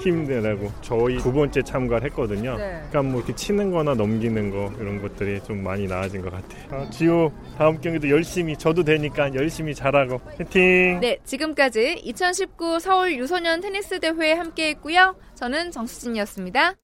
힘내라고 0.00 0.70
저희 0.80 1.18
두 1.18 1.32
번째 1.32 1.62
참가를 1.62 2.08
했거든요. 2.10 2.56
네. 2.56 2.80
그러니까 2.90 3.02
뭐 3.02 3.18
이렇게 3.20 3.34
치는거나 3.34 3.94
넘기는 3.94 4.50
거 4.50 4.72
이런 4.80 5.00
것들이 5.00 5.40
좀 5.44 5.62
많이 5.62 5.86
나아진 5.86 6.22
것 6.22 6.30
같아요. 6.32 6.82
아, 6.82 6.90
지호 6.90 7.32
다음 7.56 7.80
경기도 7.80 8.08
열심히 8.10 8.56
저도 8.56 8.82
되니까 8.84 9.32
열심히 9.34 9.74
잘하고 9.74 10.20
화이팅. 10.38 11.00
네 11.00 11.18
지금까지 11.24 12.00
2019 12.04 12.80
서울 12.80 13.16
유소년 13.16 13.60
테니스 13.60 14.00
대회 14.00 14.32
함께 14.32 14.68
했고요. 14.70 15.14
저는 15.34 15.70
정수진이었습니다. 15.70 16.74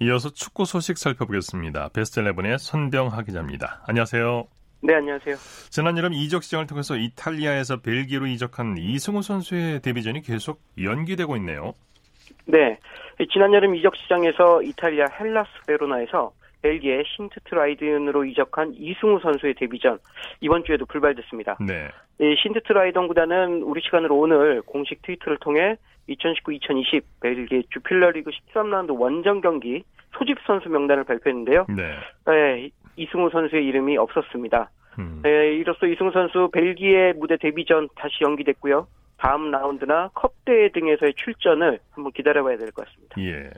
이어서 0.00 0.30
축구 0.30 0.66
소식 0.66 0.98
살펴보겠습니다. 0.98 1.88
베스트 1.92 2.20
11의 2.20 2.58
손병하 2.58 3.22
기자입니다. 3.22 3.82
안녕하세요. 3.86 4.44
네, 4.82 4.94
안녕하세요. 4.94 5.36
지난 5.70 5.96
여름 5.96 6.12
이적 6.12 6.42
시장을 6.42 6.66
통해서 6.66 6.96
이탈리아에서 6.96 7.80
벨기에로 7.80 8.26
이적한 8.26 8.76
이승우 8.78 9.22
선수의 9.22 9.80
데뷔전이 9.80 10.22
계속 10.22 10.60
연기되고 10.80 11.36
있네요. 11.38 11.72
네. 12.44 12.78
지난 13.32 13.54
여름 13.54 13.74
이적 13.74 13.96
시장에서 13.96 14.62
이탈리아 14.62 15.06
헬라스 15.18 15.50
베로나에서 15.66 16.32
벨기에 16.66 17.04
신트트라이든으로 17.06 18.24
이적한 18.24 18.74
이승우 18.74 19.20
선수의 19.20 19.54
데뷔전 19.54 19.98
이번 20.40 20.64
주에도 20.64 20.84
불발됐습니다. 20.86 21.58
네. 21.60 21.88
이 22.20 22.34
신트트라이든 22.42 23.06
구단은 23.08 23.62
우리 23.62 23.80
시간으로 23.82 24.18
오늘 24.18 24.62
공식 24.62 25.02
트위터를 25.02 25.38
통해 25.38 25.76
2019-2020 26.08 27.02
벨기에 27.20 27.62
주필러리그 27.70 28.30
13라운드 28.30 28.98
원정 28.98 29.40
경기 29.40 29.84
소집 30.18 30.38
선수 30.46 30.68
명단을 30.68 31.04
발표했는데요. 31.04 31.66
네. 31.68 31.94
네 32.26 32.70
이승우 32.96 33.30
선수의 33.30 33.64
이름이 33.66 33.96
없었습니다. 33.98 34.70
음. 34.98 35.20
네, 35.22 35.54
이로써 35.56 35.86
이승우 35.86 36.10
선수 36.12 36.48
벨기에 36.52 37.12
무대 37.12 37.36
데뷔전 37.36 37.88
다시 37.94 38.14
연기됐고요. 38.22 38.86
다음 39.18 39.50
라운드나 39.50 40.10
컵대회 40.14 40.70
등에서의 40.72 41.14
출전을 41.14 41.78
한번 41.90 42.12
기다려봐야 42.12 42.56
될 42.56 42.70
것 42.72 42.86
같습니다. 42.86 43.16
예. 43.20 43.50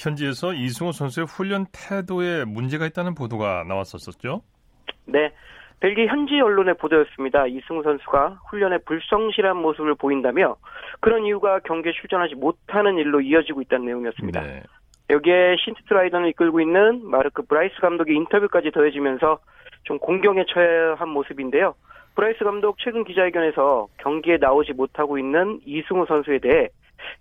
현지에서 0.00 0.54
이승우 0.54 0.92
선수의 0.92 1.26
훈련 1.26 1.66
태도에 1.72 2.44
문제가 2.46 2.86
있다는 2.86 3.14
보도가 3.14 3.64
나왔었었죠? 3.68 4.42
네. 5.04 5.30
벨기에 5.80 6.06
현지 6.06 6.38
언론의 6.40 6.74
보도였습니다. 6.74 7.46
이승우 7.46 7.82
선수가 7.82 8.40
훈련에 8.50 8.78
불성실한 8.78 9.56
모습을 9.56 9.94
보인다며 9.94 10.56
그런 11.00 11.24
이유가 11.24 11.58
경기에 11.60 11.92
출전하지 11.92 12.34
못하는 12.34 12.98
일로 12.98 13.20
이어지고 13.20 13.62
있다는 13.62 13.86
내용이었습니다. 13.86 14.40
네. 14.42 14.62
여기에 15.10 15.56
신트트라위던을 15.64 16.28
이끌고 16.28 16.60
있는 16.60 17.04
마르크 17.04 17.42
브라이스 17.42 17.80
감독의 17.80 18.14
인터뷰까지 18.16 18.70
더해지면서 18.70 19.38
좀 19.84 19.98
공경에 19.98 20.44
처한 20.52 21.08
해 21.08 21.12
모습인데요. 21.12 21.74
브라이스 22.14 22.44
감독 22.44 22.76
최근 22.78 23.04
기자회견에서 23.04 23.88
경기에 23.98 24.36
나오지 24.38 24.74
못하고 24.74 25.18
있는 25.18 25.60
이승우 25.64 26.06
선수에 26.06 26.38
대해 26.38 26.68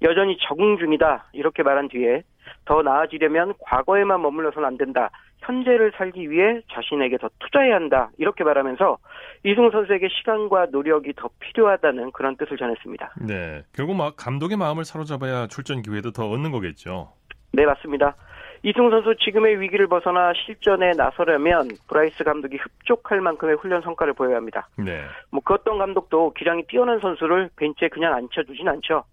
여전히 0.01 0.37
적응 0.47 0.77
중이다 0.77 1.25
이렇게 1.33 1.63
말한 1.63 1.89
뒤에 1.89 2.23
더 2.65 2.81
나아지려면 2.81 3.53
과거에만 3.59 4.21
머물러서는 4.21 4.67
안 4.67 4.77
된다. 4.77 5.09
현재를 5.39 5.91
살기 5.95 6.29
위해 6.29 6.61
자신에게 6.71 7.17
더 7.17 7.29
투자해야 7.39 7.75
한다. 7.75 8.09
이렇게 8.17 8.43
말하면서 8.43 8.97
이승우 9.43 9.71
선수에게 9.71 10.07
시간과 10.09 10.67
노력이 10.71 11.13
더 11.15 11.29
필요하다는 11.39 12.11
그런 12.11 12.35
뜻을 12.37 12.57
전했습니다. 12.57 13.13
네. 13.27 13.63
결국 13.73 13.95
막 13.95 14.15
감독의 14.17 14.57
마음을 14.57 14.83
사로잡아야 14.83 15.47
출전 15.47 15.81
기회도 15.81 16.11
더 16.11 16.27
얻는 16.29 16.51
거겠죠. 16.51 17.13
네, 17.53 17.65
맞습니다. 17.65 18.15
이승우 18.63 18.89
선수 18.89 19.15
지금의 19.15 19.61
위기를 19.61 19.87
벗어나 19.87 20.33
실전에 20.33 20.91
나서려면 20.91 21.69
브라이스 21.87 22.23
감독이 22.25 22.57
흡족할 22.57 23.21
만큼의 23.21 23.55
훈련 23.55 23.81
성과를 23.81 24.13
보여야 24.13 24.35
합니다. 24.35 24.67
네. 24.77 25.01
뭐 25.31 25.44
그 25.44 25.53
어떤 25.53 25.77
감독도 25.77 26.33
기량이 26.33 26.63
뛰어난 26.67 26.99
선수를 26.99 27.49
벤치에 27.55 27.87
그냥 27.87 28.13
앉혀두진 28.15 28.67
않죠. 28.67 29.05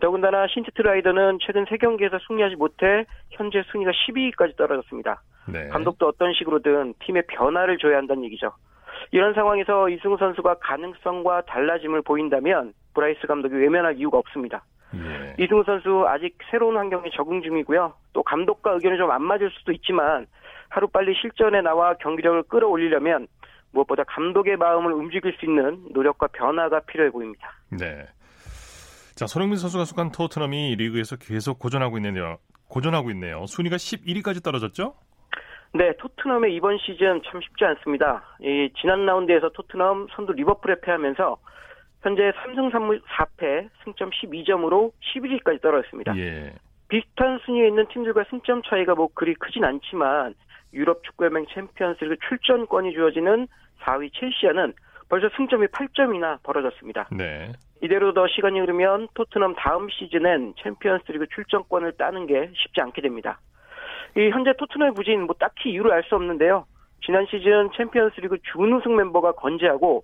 더군다나 0.00 0.46
신트트라위던은 0.48 1.38
최근 1.40 1.64
3경기에서 1.66 2.18
승리하지 2.26 2.56
못해 2.56 3.04
현재 3.30 3.62
순위가 3.70 3.92
12위까지 3.92 4.56
떨어졌습니다. 4.56 5.22
네. 5.46 5.68
감독도 5.68 6.08
어떤 6.08 6.32
식으로든 6.32 6.94
팀에 7.00 7.22
변화를 7.28 7.78
줘야 7.78 7.98
한다는 7.98 8.24
얘기죠. 8.24 8.52
이런 9.12 9.34
상황에서 9.34 9.88
이승우 9.88 10.16
선수가 10.18 10.54
가능성과 10.60 11.42
달라짐을 11.42 12.02
보인다면 12.02 12.72
브라이스 12.94 13.26
감독이 13.26 13.54
외면할 13.54 13.96
이유가 13.98 14.18
없습니다. 14.18 14.64
예. 14.94 15.42
이승우 15.42 15.64
선수 15.64 16.04
아직 16.08 16.36
새로운 16.50 16.76
환경에 16.76 17.10
적응 17.12 17.42
중이고요. 17.42 17.94
또 18.12 18.22
감독과 18.22 18.72
의견이 18.72 18.96
좀 18.96 19.10
안 19.10 19.22
맞을 19.22 19.50
수도 19.50 19.72
있지만 19.72 20.26
하루빨리 20.70 21.14
실전에 21.14 21.60
나와 21.60 21.94
경기력을 21.94 22.44
끌어올리려면 22.44 23.26
무엇보다 23.72 24.04
감독의 24.04 24.56
마음을 24.56 24.92
움직일 24.92 25.34
수 25.38 25.44
있는 25.44 25.84
노력과 25.92 26.28
변화가 26.28 26.80
필요해 26.80 27.10
보입니다. 27.10 27.52
네. 27.70 28.06
자, 29.14 29.28
손흥민 29.28 29.58
선수가 29.58 29.84
속한 29.84 30.10
토트넘이 30.10 30.74
리그에서 30.76 31.16
계속 31.16 31.60
고전하고 31.60 31.98
있네요. 31.98 32.38
고전하고 32.68 33.10
있네요. 33.12 33.46
순위가 33.46 33.76
11위까지 33.76 34.42
떨어졌죠? 34.42 34.94
네, 35.72 35.92
토트넘의 35.98 36.54
이번 36.54 36.78
시즌 36.78 37.22
참 37.24 37.40
쉽지 37.40 37.64
않습니다. 37.64 38.24
이 38.40 38.70
지난 38.80 39.06
라운드에서 39.06 39.50
토트넘 39.50 40.08
선두 40.14 40.32
리버풀에 40.32 40.80
패하면서 40.82 41.36
현재 42.02 42.22
3승 42.22 42.72
3무 42.72 43.00
4패, 43.02 43.70
승점 43.84 44.10
12점으로 44.10 44.92
11위까지 45.14 45.62
떨어졌습니다. 45.62 46.16
예. 46.18 46.52
비슷한 46.88 47.38
순위에 47.44 47.68
있는 47.68 47.86
팀들과 47.88 48.24
승점 48.30 48.62
차이가 48.62 48.94
뭐 48.94 49.08
그리 49.14 49.34
크진 49.34 49.64
않지만 49.64 50.34
유럽 50.72 51.02
축구연맹 51.04 51.46
챔피언스리그 51.54 52.16
출전권이 52.28 52.92
주어지는 52.92 53.46
4위 53.80 54.12
첼시아는 54.12 54.74
벌써 55.08 55.28
승점이 55.36 55.66
8점이나 55.68 56.42
벌어졌습니다. 56.42 57.08
네. 57.12 57.52
이대로 57.84 58.14
더 58.14 58.26
시간이 58.26 58.58
흐르면 58.60 59.08
토트넘 59.12 59.56
다음 59.56 59.90
시즌엔 59.90 60.54
챔피언스리그 60.62 61.26
출전권을 61.34 61.92
따는 61.98 62.26
게 62.26 62.50
쉽지 62.54 62.80
않게 62.80 63.02
됩니다. 63.02 63.40
이 64.16 64.30
현재 64.30 64.54
토트넘의 64.56 64.94
부진 64.94 65.26
뭐 65.26 65.36
딱히 65.38 65.70
이유를 65.72 65.92
알 65.92 66.02
수 66.04 66.14
없는데요. 66.14 66.64
지난 67.04 67.26
시즌 67.26 67.68
챔피언스리그 67.76 68.38
준우승 68.52 68.96
멤버가 68.96 69.32
건재하고 69.32 70.02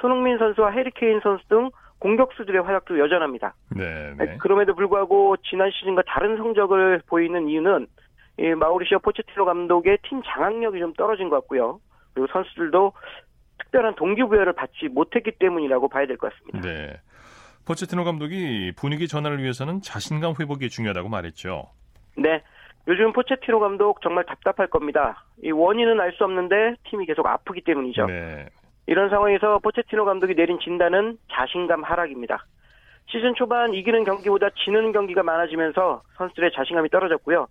손흥민 0.00 0.38
선수와 0.38 0.70
해리케인 0.70 1.20
선수 1.20 1.46
등 1.46 1.70
공격수들의 2.00 2.62
활약도 2.62 2.98
여전합니다. 2.98 3.54
네, 3.76 4.12
네. 4.18 4.36
그럼에도 4.38 4.74
불구하고 4.74 5.36
지난 5.48 5.70
시즌과 5.70 6.02
다른 6.08 6.36
성적을 6.36 7.02
보이는 7.06 7.46
이유는 7.48 7.86
이 8.38 8.54
마우리시오 8.54 8.98
포체티노 9.00 9.44
감독의 9.44 9.98
팀 10.02 10.20
장악력이 10.24 10.80
좀 10.80 10.94
떨어진 10.94 11.28
것 11.28 11.36
같고요. 11.36 11.78
그리고 12.12 12.26
선수들도 12.32 12.92
특별한 13.58 13.94
동기부여를 13.94 14.54
받지 14.54 14.88
못했기 14.88 15.32
때문이라고 15.38 15.88
봐야 15.88 16.06
될 16.06 16.16
것 16.16 16.32
같습니다. 16.32 16.60
네. 16.68 16.96
포체티노 17.70 18.02
감독이 18.02 18.72
분위기 18.74 19.06
전환을 19.06 19.40
위해서는 19.40 19.80
자신감 19.80 20.34
회복이 20.40 20.68
중요하다고 20.70 21.08
말했죠. 21.08 21.68
네. 22.16 22.42
요즘 22.88 23.12
포체티노 23.12 23.60
감독 23.60 24.02
정말 24.02 24.24
답답할 24.26 24.66
겁니다. 24.66 25.24
이 25.44 25.52
원인은 25.52 26.00
알 26.00 26.12
수 26.14 26.24
없는데 26.24 26.74
팀이 26.90 27.06
계속 27.06 27.24
아프기 27.28 27.60
때문이죠. 27.60 28.06
네. 28.06 28.48
이런 28.88 29.08
상황에서 29.08 29.60
포체티노 29.60 30.04
감독이 30.04 30.34
내린 30.34 30.58
진단은 30.58 31.16
자신감 31.30 31.84
하락입니다. 31.84 32.44
시즌 33.06 33.34
초반 33.36 33.72
이기는 33.72 34.02
경기보다 34.02 34.48
지는 34.64 34.90
경기가 34.90 35.22
많아지면서 35.22 36.02
선수들의 36.16 36.50
자신감이 36.52 36.88
떨어졌고요. 36.88 37.46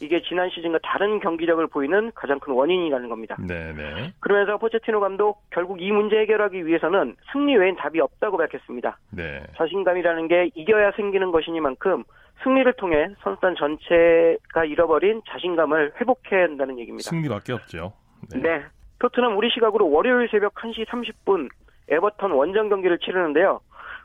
이게 0.00 0.20
지난 0.22 0.50
시즌과 0.50 0.80
다른 0.82 1.20
경기력을 1.20 1.64
보이는 1.68 2.10
가장 2.14 2.38
큰 2.40 2.52
원인이라는 2.52 3.08
겁니다. 3.08 3.36
네네. 3.46 4.14
그러면서 4.20 4.58
포체티노 4.58 5.00
감독 5.00 5.42
결국 5.50 5.80
이 5.80 5.90
문제 5.92 6.16
해결하기 6.18 6.66
위해서는 6.66 7.16
승리 7.32 7.56
외엔 7.56 7.76
답이 7.76 8.00
없다고 8.00 8.36
밝혔습니다. 8.36 8.98
네. 9.10 9.42
자신감이라는 9.56 10.28
게 10.28 10.50
이겨야 10.54 10.92
생기는 10.92 11.30
것이니만큼 11.30 12.04
승리를 12.42 12.70
통해 12.74 13.08
선수단 13.22 13.54
전체가 13.56 14.64
잃어버린 14.66 15.22
자신감을 15.28 15.92
회복해야 16.00 16.42
한다는 16.44 16.78
얘기입니다. 16.80 17.08
승리밖에 17.08 17.52
없죠. 17.52 17.92
네. 18.32 18.40
네. 18.40 18.62
토트넘 18.98 19.36
우리 19.36 19.50
시각으로 19.50 19.90
월요일 19.90 20.28
새벽 20.30 20.54
1시 20.54 20.86
30분 20.86 21.48
에버턴 21.88 22.32
원정 22.32 22.68
경기를 22.68 22.98
치르는데요. 22.98 23.60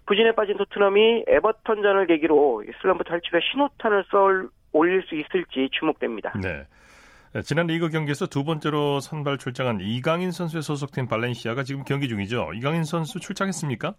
부진에 0.05 0.31
빠진 0.33 0.57
토트넘이 0.57 1.25
에버턴전을 1.27 2.07
계기로 2.07 2.63
슬럼프 2.81 3.03
탈출의 3.03 3.41
신호탄을 3.51 4.05
쏠 4.09 4.49
올릴 4.71 5.01
수 5.03 5.15
있을지 5.15 5.69
주목됩니다. 5.71 6.33
네. 6.41 6.65
지난 7.43 7.67
리그 7.67 7.89
경기에서 7.89 8.25
두 8.25 8.43
번째로 8.43 8.99
선발 8.99 9.37
출장한 9.37 9.79
이강인 9.81 10.31
선수의 10.31 10.63
소속팀 10.63 11.07
발렌시아가 11.07 11.63
지금 11.63 11.83
경기 11.83 12.07
중이죠. 12.07 12.51
이강인 12.55 12.83
선수 12.83 13.19
출장했습니까? 13.19 13.93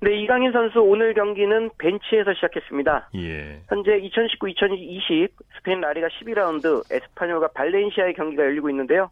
네, 0.00 0.20
이강인 0.20 0.50
선수 0.50 0.80
오늘 0.80 1.14
경기는 1.14 1.70
벤치에서 1.78 2.34
시작했습니다. 2.34 3.10
예. 3.14 3.62
현재 3.68 3.92
2019-2020 4.00 5.30
스페인 5.56 5.80
라리가 5.80 6.08
12라운드 6.08 6.82
에스파뇰과 6.90 7.52
발렌시아의 7.52 8.14
경기가 8.14 8.42
열리고 8.42 8.68
있는데요. 8.70 9.10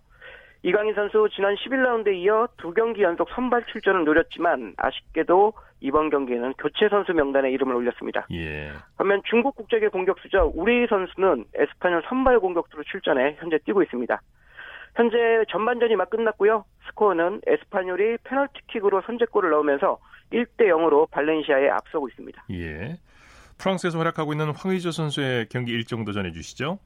이강인 0.63 0.95
선수 0.95 1.29
지난 1.35 1.55
11라운드에 1.55 2.15
이어 2.17 2.49
두 2.59 2.73
경기 2.73 3.03
연속 3.03 3.29
선발 3.31 3.65
출전을 3.67 4.05
노렸지만 4.05 4.75
아쉽게도 4.77 5.55
이번 5.81 6.11
경기에는 6.11 6.53
교체 6.59 6.89
선수 6.91 7.13
명단에 7.13 7.51
이름을 7.53 7.75
올렸습니다. 7.75 8.27
예. 8.33 8.71
반면 8.99 9.23
중국 9.25 9.57
국적의 9.57 9.89
공격수죠. 9.89 10.53
우리 10.55 10.87
선수는 10.87 11.47
에스파뇰 11.55 12.03
선발 12.09 12.41
공격수로 12.41 12.83
출전해 12.85 13.37
현재 13.39 13.59
뛰고 13.65 13.83
있습니다. 13.83 14.21
현재 14.97 15.17
전반전이 15.51 15.97
막 15.97 16.11
끝났고요. 16.11 16.65
스코어는 16.89 17.41
에스파뇰이 17.47 18.19
페널티킥으로 18.25 19.03
선제골을 19.07 19.51
넣으면서 19.51 19.99
1대 20.33 20.67
0으로 20.67 21.11
발렌시아에 21.11 21.71
앞서고 21.71 22.09
있습니다. 22.09 22.45
예. 22.51 22.99
프랑스에서 23.57 23.99
활약하고 23.99 24.33
있는 24.33 24.53
황의조 24.55 24.91
선수의 24.91 25.47
경기 25.49 25.73
일정도 25.73 26.13
전해 26.13 26.33
주시죠. 26.33 26.79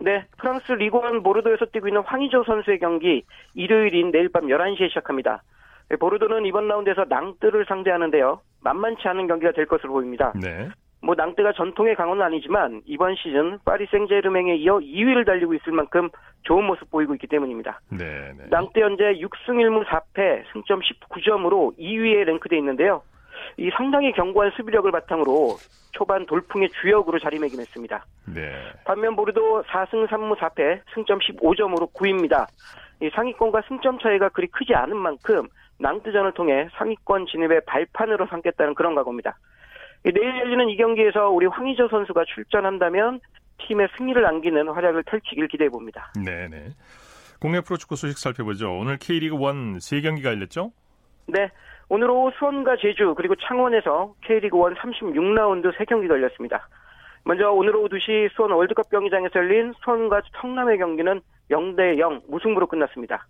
네, 0.00 0.24
프랑스 0.38 0.72
리그원 0.72 1.22
보르도에서 1.22 1.66
뛰고 1.66 1.88
있는 1.88 2.00
황의조 2.02 2.44
선수의 2.44 2.78
경기 2.78 3.22
일요일인 3.54 4.10
내일 4.10 4.30
밤 4.30 4.46
11시에 4.46 4.88
시작합니다. 4.88 5.42
네, 5.90 5.96
보르도는 5.96 6.46
이번 6.46 6.68
라운드에서 6.68 7.04
낭뜨를 7.08 7.66
상대하는데요. 7.66 8.40
만만치 8.62 9.06
않은 9.06 9.26
경기가 9.26 9.52
될 9.52 9.66
것으로 9.66 9.92
보입니다. 9.92 10.32
네. 10.40 10.68
뭐 11.02 11.14
낭뜨가 11.14 11.52
전통의 11.52 11.96
강호는 11.96 12.22
아니지만 12.22 12.82
이번 12.84 13.14
시즌 13.16 13.58
파리 13.64 13.86
생제르맹에 13.86 14.56
이어 14.56 14.78
2위를 14.78 15.24
달리고 15.24 15.54
있을 15.54 15.72
만큼 15.72 16.10
좋은 16.42 16.64
모습 16.64 16.90
보이고 16.90 17.14
있기 17.14 17.26
때문입니다. 17.26 17.80
네, 17.90 18.32
네. 18.36 18.44
낭뜨 18.50 18.80
현재 18.80 19.04
6승 19.14 19.48
1무 19.48 19.84
4패 19.86 20.44
승점 20.52 20.80
19점으로 20.80 21.76
2위에 21.78 22.24
랭크돼 22.24 22.56
있는데요. 22.58 23.02
이 23.60 23.70
상당히 23.76 24.10
견고한 24.12 24.52
수비력을 24.56 24.90
바탕으로 24.90 25.58
초반 25.92 26.24
돌풍의 26.24 26.70
주역으로 26.80 27.18
자리매김했습니다. 27.18 28.06
네. 28.34 28.52
반면 28.86 29.14
보르도 29.14 29.62
4승 29.64 30.08
3무 30.08 30.38
4패 30.38 30.80
승점 30.94 31.18
15점으로 31.18 31.92
9위입니다. 31.92 32.46
이 33.02 33.10
상위권과 33.14 33.62
승점 33.68 33.98
차이가 33.98 34.30
그리 34.30 34.46
크지 34.46 34.74
않은 34.74 34.96
만큼 34.96 35.46
낭뜨전을 35.78 36.32
통해 36.32 36.68
상위권 36.78 37.26
진입의 37.26 37.62
발판으로 37.66 38.28
삼겠다는 38.28 38.74
그런 38.74 38.94
각오입니다. 38.94 39.36
내일 40.04 40.38
열리는 40.38 40.70
이 40.70 40.76
경기에서 40.78 41.28
우리 41.28 41.44
황희조 41.44 41.88
선수가 41.88 42.24
출전한다면 42.34 43.20
팀의 43.58 43.88
승리를 43.98 44.24
안기는 44.24 44.68
활약을 44.68 45.02
펼치길 45.02 45.48
기대해 45.48 45.68
봅니다. 45.68 46.10
네네. 46.24 46.70
국내 47.38 47.60
프로축구 47.60 47.96
소식 47.96 48.16
살펴보죠. 48.16 48.72
오늘 48.72 48.96
K리그 48.96 49.34
1 49.34 49.40
3경기가 49.80 50.24
열렸죠? 50.24 50.72
네. 51.26 51.50
오늘 51.92 52.08
오후 52.08 52.30
수원과 52.38 52.76
제주 52.76 53.14
그리고 53.16 53.34
창원에서 53.34 54.14
K리그 54.22 54.56
1 54.56 54.76
36라운드 54.76 55.74
3경기가 55.74 56.10
열렸습니다. 56.10 56.68
먼저 57.24 57.50
오늘 57.50 57.74
오후 57.74 57.88
2시 57.88 58.30
수원 58.32 58.52
월드컵 58.52 58.88
경기장에서 58.90 59.40
열린 59.40 59.74
수원과 59.82 60.22
성남의 60.40 60.78
경기는 60.78 61.20
0대 61.50 61.98
0 61.98 62.22
무승부로 62.28 62.68
끝났습니다. 62.68 63.26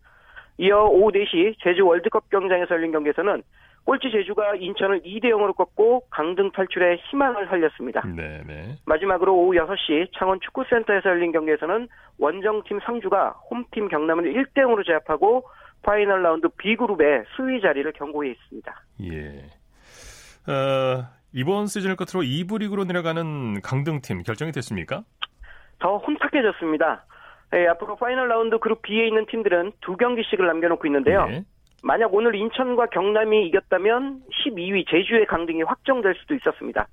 이어 0.59 0.85
오후 0.85 1.11
4시 1.11 1.55
제주 1.61 1.87
월드컵 1.87 2.29
경기장에서 2.29 2.75
열린 2.75 2.93
경기에서는 2.93 3.43
꼴찌 3.87 4.11
제주가 4.11 4.55
인천을 4.57 5.01
2대 5.05 5.31
0으로 5.31 5.57
꺾고 5.57 6.03
강등 6.11 6.51
탈출에 6.51 6.97
희망을 7.09 7.47
살렸습니다. 7.47 8.03
네네. 8.03 8.77
마지막으로 8.85 9.35
오후 9.35 9.55
6시 9.55 10.09
창원 10.13 10.39
축구센터에서 10.41 11.09
열린 11.09 11.33
경기에서는 11.33 11.89
원정팀 12.19 12.81
상주가 12.81 13.31
홈팀 13.51 13.89
경남을 13.89 14.35
1대 14.35 14.59
0으로 14.59 14.85
제압하고 14.85 15.45
파이널 15.83 16.23
라운드 16.23 16.49
B그룹의 16.49 17.25
수위 17.37 17.61
자리를 17.61 17.91
견고히 17.93 18.31
했습니다. 18.31 18.83
예. 19.05 20.53
어, 20.53 21.07
이번 21.33 21.67
시즌을 21.67 21.97
끝으로 21.97 22.23
2부 22.23 22.59
리그로 22.59 22.85
내려가는 22.85 23.61
강등팀 23.63 24.23
결정이 24.23 24.53
됐습니까? 24.53 25.05
더 25.79 25.99
혼탁해졌습니다. 25.99 27.05
네, 27.53 27.67
앞으로 27.69 27.97
파이널 27.97 28.29
라운드 28.29 28.59
그룹 28.59 28.83
B에 28.83 29.07
있는 29.07 29.27
팀들은 29.27 29.73
두 29.81 29.97
경기씩을 29.97 30.47
남겨놓고 30.47 30.87
있는데요. 30.87 31.27
예. 31.31 31.45
만약 31.83 32.13
오늘 32.15 32.35
인천과 32.35 32.87
경남이 32.87 33.47
이겼다면 33.49 34.23
12위 34.45 34.87
제주의 34.89 35.27
강등이 35.27 35.63
확정될 35.63 36.15
수도 36.17 36.35
있었습니다. 36.35 36.87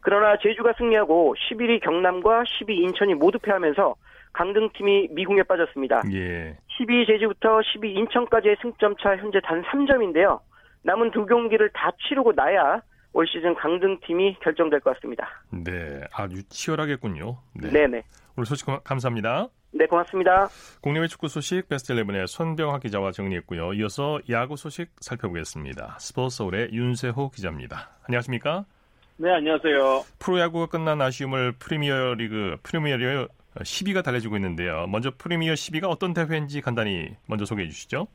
그러나 0.00 0.36
제주가 0.40 0.72
승리하고 0.78 1.34
11위 1.36 1.82
경남과 1.82 2.42
12위 2.42 2.70
인천이 2.70 3.14
모두 3.14 3.38
패하면서 3.38 3.94
강등팀이 4.32 5.08
미궁에 5.12 5.42
빠졌습니다. 5.42 6.02
예. 6.12 6.56
12위 6.78 7.06
제주부터 7.06 7.60
12위 7.60 7.96
인천까지의 7.96 8.56
승점차 8.62 9.16
현재 9.16 9.40
단 9.40 9.62
3점인데요. 9.62 10.40
남은 10.82 11.10
두 11.12 11.26
경기를 11.26 11.70
다 11.72 11.90
치르고 12.08 12.32
나야 12.32 12.80
올 13.12 13.26
시즌 13.26 13.54
강등팀이 13.54 14.38
결정될 14.40 14.80
것 14.80 14.94
같습니다. 14.94 15.28
네, 15.50 16.00
아주 16.14 16.42
치열하겠군요. 16.48 17.36
네. 17.54 17.70
네네. 17.70 18.02
오늘 18.36 18.46
소식 18.46 18.66
감사합니다. 18.84 19.48
네, 19.74 19.86
고맙습니다. 19.86 20.48
국내외 20.82 21.06
축구 21.06 21.28
소식 21.28 21.68
베스트 21.68 21.94
11의 21.94 22.26
손병학 22.26 22.82
기자와 22.82 23.12
정리했고요. 23.12 23.74
이어서 23.74 24.20
야구 24.30 24.56
소식 24.56 24.90
살펴보겠습니다. 25.00 25.96
스포츠 25.98 26.38
서울의 26.38 26.70
윤세호 26.72 27.30
기자입니다. 27.30 27.90
안녕하십니까? 28.06 28.64
네, 29.16 29.30
안녕하세요. 29.30 30.04
프로야구가 30.18 30.66
끝난 30.66 31.00
아쉬움을 31.00 31.52
프리미어 31.52 32.14
리그, 32.14 32.56
프리미어 32.62 32.96
리그 32.96 33.28
10위가 33.56 34.02
달래주고 34.02 34.36
있는데요. 34.36 34.86
먼저 34.88 35.10
프리미어 35.16 35.52
10위가 35.54 35.84
어떤 35.88 36.14
대회인지 36.14 36.60
간단히 36.60 37.08
먼저 37.26 37.44
소개해 37.44 37.68
주시죠. 37.68 38.06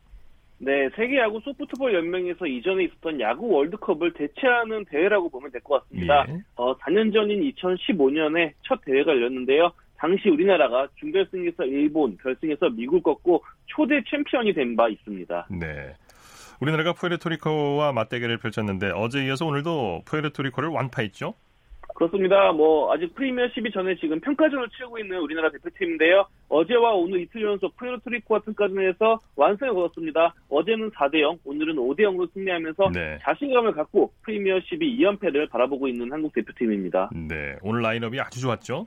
네, 0.60 0.89
세계 0.95 1.19
야구 1.19 1.39
소프트볼 1.41 1.93
연맹에서 1.93 2.47
이전에 2.47 2.86
있었던 2.86 3.19
야구 3.21 3.47
월드컵을 3.50 4.13
대체하는 4.13 4.86
대회라고 4.86 5.30
보면 5.30 5.52
될 5.52 5.62
것 5.62 5.84
같습니다. 5.84 6.26
예. 6.30 6.39
어, 6.56 6.76
4년 6.80 7.13
전인 7.13 7.41
2015년에 7.54 8.54
첫 8.63 8.82
대회가 8.84 9.12
열렸는데요. 9.12 9.71
당시 9.97 10.30
우리나라가 10.30 10.88
준결승에서 11.00 11.63
일본, 11.65 12.17
결승에서 12.17 12.69
미국 12.69 13.04
꺾고 13.04 13.43
초대 13.67 14.02
챔피언이 14.10 14.54
된 14.54 14.76
바 14.76 14.89
있습니다. 14.89 15.47
네. 15.52 15.93
우리나라가 16.60 16.93
푸에르토리코와 16.93 17.91
맞대결을 17.93 18.38
펼쳤는데 18.39 18.91
어제 18.95 19.23
이어서 19.26 19.45
오늘도 19.45 20.04
푸에르토리코를 20.06 20.69
완파했죠? 20.69 21.36
그렇습니다. 21.98 22.52
뭐 22.52 22.94
아직 22.94 23.16
프리미어 23.16 23.48
12 23.56 23.72
전에 23.72 23.96
지금 23.96 24.20
평가전을 24.20 24.70
치르고 24.70 25.00
있는 25.00 25.18
우리나라 25.18 25.50
대표팀인데요. 25.50 26.28
어제와 26.48 26.94
오늘 26.94 27.22
이틀 27.22 27.42
연속 27.42 27.76
푸에르토리코와 27.76 28.42
평가전에서 28.42 29.20
완승을 29.36 29.74
거뒀습니다. 29.74 30.36
어제는 30.48 30.92
4대 30.92 31.22
0, 31.22 31.40
오늘은 31.44 31.76
5대 31.76 32.02
0으로 32.02 32.32
승리하면서 32.34 32.92
네. 32.94 33.18
자신감을 33.24 33.72
갖고 33.72 34.12
프리미어 34.22 34.60
12 34.60 35.00
2연패를 35.00 35.50
바라보고 35.50 35.88
있는 35.88 36.12
한국 36.12 36.34
대표팀입니다. 36.34 37.10
네. 37.16 37.56
오늘 37.64 37.82
라인업이 37.82 38.20
아주 38.20 38.41
좋았죠? 38.41 38.86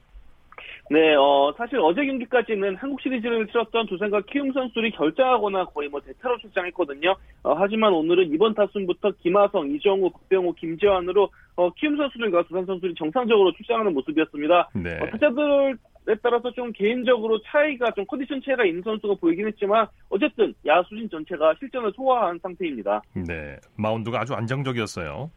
네, 0.91 1.15
어, 1.15 1.55
사실 1.57 1.79
어제 1.79 2.05
경기까지는 2.05 2.75
한국 2.75 3.01
시리즈를 3.01 3.47
치렀던 3.47 3.87
두산과 3.87 4.23
키움 4.23 4.53
선수들이 4.53 4.91
결장하거나 4.91 5.67
거의 5.67 5.89
뭐 5.89 6.01
대타로 6.01 6.37
출장했거든요. 6.39 7.15
어, 7.45 7.55
하지만 7.55 7.93
오늘은 7.93 8.35
이번 8.35 8.55
타순부터 8.55 9.13
김하성, 9.23 9.71
이정우, 9.71 10.11
박병호, 10.11 10.53
김재환으로 10.55 11.31
어, 11.55 11.71
키움 11.75 11.97
선수들과 11.97 12.43
두산 12.43 12.67
선수들이 12.67 12.95
정상적으로 12.99 13.53
출장하는 13.53 13.95
모습이었습니다. 13.95 14.71
네. 14.75 14.99
어, 15.01 15.07
타자들 15.07 15.79
에 16.09 16.15
따라서 16.23 16.51
좀 16.53 16.73
개인적으로 16.73 17.39
차이가 17.43 17.91
좀 17.93 18.07
컨디션 18.07 18.41
차이가 18.43 18.65
있는 18.65 18.83
선수가 18.83 19.17
보이긴 19.21 19.47
했지만 19.47 19.87
어쨌든 20.09 20.55
야수진 20.65 21.11
전체가 21.11 21.55
실전을 21.59 21.93
소화한 21.95 22.39
상태입니다. 22.43 23.03
네, 23.15 23.57
마운드가 23.77 24.21
아주 24.21 24.33
안정적이었어요. 24.33 25.31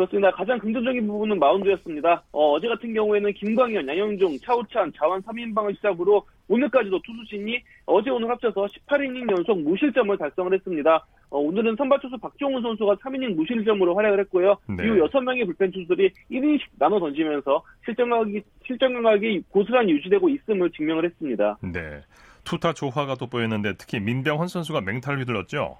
그렇습니다. 0.00 0.30
가장 0.30 0.58
긍정적인 0.58 1.06
부분은 1.06 1.38
마운드였습니다. 1.38 2.22
어, 2.32 2.58
제 2.60 2.68
같은 2.68 2.94
경우에는 2.94 3.32
김광현, 3.34 3.86
양영종, 3.86 4.38
차우찬, 4.38 4.92
자완 4.96 5.20
3인방을 5.22 5.76
시작으로 5.76 6.24
오늘까지도 6.48 7.00
투수진이 7.02 7.60
어제 7.84 8.08
오늘 8.08 8.30
합쳐서 8.30 8.66
18이닝 8.66 9.30
연속 9.30 9.60
무실점을 9.60 10.16
달성을 10.16 10.54
했습니다. 10.54 11.06
어, 11.28 11.38
오늘은 11.38 11.76
선발 11.76 12.00
투수 12.00 12.16
박종훈 12.16 12.62
선수가 12.62 12.94
3이닝 12.94 13.34
무실점으로 13.34 13.94
활약을 13.94 14.20
했고요. 14.20 14.56
네. 14.68 14.84
이후 14.84 15.06
6명의 15.06 15.44
불펜 15.44 15.70
투수들이 15.70 16.10
1인씩 16.30 16.62
나눠 16.78 16.98
던지면서 16.98 17.62
실점각이, 17.84 18.42
실점각이 18.66 19.42
고스란히 19.50 19.92
유지되고 19.92 20.30
있음을 20.30 20.70
증명을 20.70 21.04
했습니다. 21.04 21.58
네, 21.62 22.00
투타 22.44 22.72
조화가 22.72 23.16
돋보였는데 23.16 23.74
특히 23.76 24.00
민병헌 24.00 24.48
선수가 24.48 24.80
맹타를 24.80 25.20
휘둘렀죠. 25.20 25.76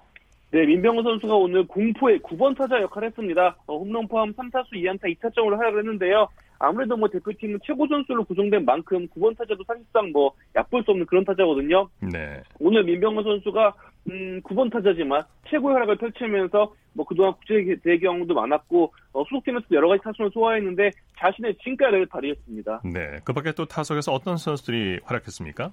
네, 0.53 0.67
민병호 0.67 1.03
선수가 1.03 1.33
오늘 1.33 1.65
공포의 1.67 2.19
9번 2.21 2.57
타자 2.57 2.81
역할을 2.81 3.09
했습니다. 3.09 3.57
어, 3.67 3.79
홈런 3.79 4.09
포함 4.09 4.33
3타수 4.33 4.73
2안타 4.73 5.05
2타점으로 5.17 5.57
활약을 5.57 5.81
했는데요. 5.81 6.27
아무래도 6.59 6.97
뭐 6.97 7.09
대표팀은 7.09 7.61
최고 7.65 7.87
선수로 7.87 8.25
구성된 8.25 8.65
만큼 8.65 9.07
9번 9.09 9.39
타자도 9.39 9.63
사실상 9.65 10.11
뭐 10.13 10.33
얕볼 10.57 10.83
수 10.85 10.91
없는 10.91 11.07
그런 11.07 11.25
타자거든요. 11.25 11.89
네, 12.13 12.43
오늘 12.59 12.85
민병호 12.85 13.23
선수가 13.23 13.75
음, 14.11 14.41
9번 14.43 14.73
타자지만 14.73 15.23
최고의 15.49 15.75
활약을 15.75 15.97
펼치면서 15.97 16.75
뭐 16.95 17.07
그동안 17.07 17.33
국제 17.35 17.77
대경도 17.85 18.35
많았고 18.35 18.93
어, 19.13 19.25
소속팀에서 19.25 19.67
여러 19.71 19.89
가지 19.89 20.03
타순을 20.03 20.33
소화했는데 20.33 20.91
자신의 21.19 21.57
진가를 21.63 22.07
발휘했습니다. 22.07 22.83
네. 22.93 23.19
그밖에 23.25 23.53
또 23.53 23.65
타석에서 23.67 24.13
어떤 24.13 24.37
선수들이 24.37 25.01
활약했습니까? 25.05 25.73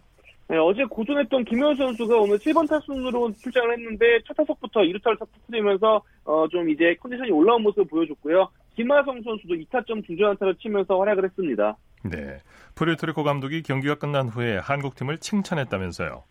네, 0.50 0.58
어제 0.58 0.86
고전했던 0.86 1.44
김현수 1.44 1.76
선수가 1.76 2.16
오늘 2.18 2.38
7번 2.38 2.70
타순으로 2.70 3.34
출장을 3.34 3.70
했는데 3.74 4.20
첫 4.26 4.34
타석부터 4.36 4.80
2루타를 4.80 5.20
터뜨리면서 5.20 6.02
어, 6.24 6.48
좀 6.50 6.70
이제 6.70 6.96
컨디션이 7.02 7.32
올라온 7.32 7.64
모습을 7.64 7.86
보여줬고요. 7.86 8.48
김하성 8.76 9.22
선수도 9.24 9.56
2타점 9.56 10.06
중전안타를 10.06 10.56
치면서 10.56 10.98
활약을 11.00 11.26
했습니다. 11.26 11.76
네. 12.04 12.38
푸에르토리코 12.76 13.24
감독이 13.24 13.62
경기가 13.62 13.96
끝난 13.96 14.30
후에 14.30 14.58
한국팀을 14.58 15.18
칭찬했다면서요. 15.18 16.24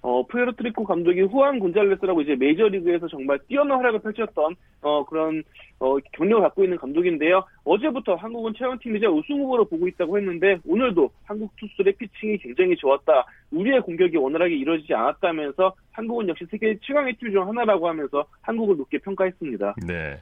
어, 0.00 0.24
푸에르토리코 0.26 0.84
감독이 0.84 1.22
후안 1.22 1.58
곤잘레스라고 1.58 2.22
이제 2.22 2.36
메이저리그에서 2.36 3.08
정말 3.08 3.38
뛰어난 3.48 3.78
활약을 3.78 4.00
펼쳤던 4.00 4.54
어, 4.82 5.04
그런 5.04 5.42
어, 5.80 5.96
경력을 6.12 6.42
갖고 6.42 6.62
있는 6.64 6.76
감독인데요. 6.76 7.44
어제부터 7.64 8.14
한국은 8.14 8.54
최연팀이자 8.56 9.08
우승 9.08 9.40
후보로 9.40 9.64
보고 9.64 9.88
있다고 9.88 10.16
했는데 10.18 10.58
오늘도 10.66 11.10
한국 11.24 11.54
투수들의 11.56 11.94
피칭이 11.94 12.38
굉장히 12.38 12.76
좋았다. 12.76 13.26
우리의 13.50 13.80
공격이 13.82 14.16
원활하게 14.16 14.54
이루어지지 14.56 14.94
않았다면서 14.94 15.74
한국은 15.92 16.28
역시 16.28 16.44
세계 16.50 16.78
최강의 16.82 17.14
팀 17.16 17.28
중 17.32 17.46
하나라고 17.46 17.88
하면서 17.88 18.24
한국을 18.40 18.76
높게 18.76 18.98
평가했습니다. 18.98 19.74
네. 19.86 20.16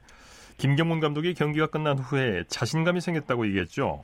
김경문 0.57 0.99
감독이 0.99 1.33
경기가 1.35 1.67
끝난 1.67 1.99
후에 1.99 2.43
자신감이 2.47 2.99
생겼다고 2.99 3.45
얘기했죠. 3.47 4.03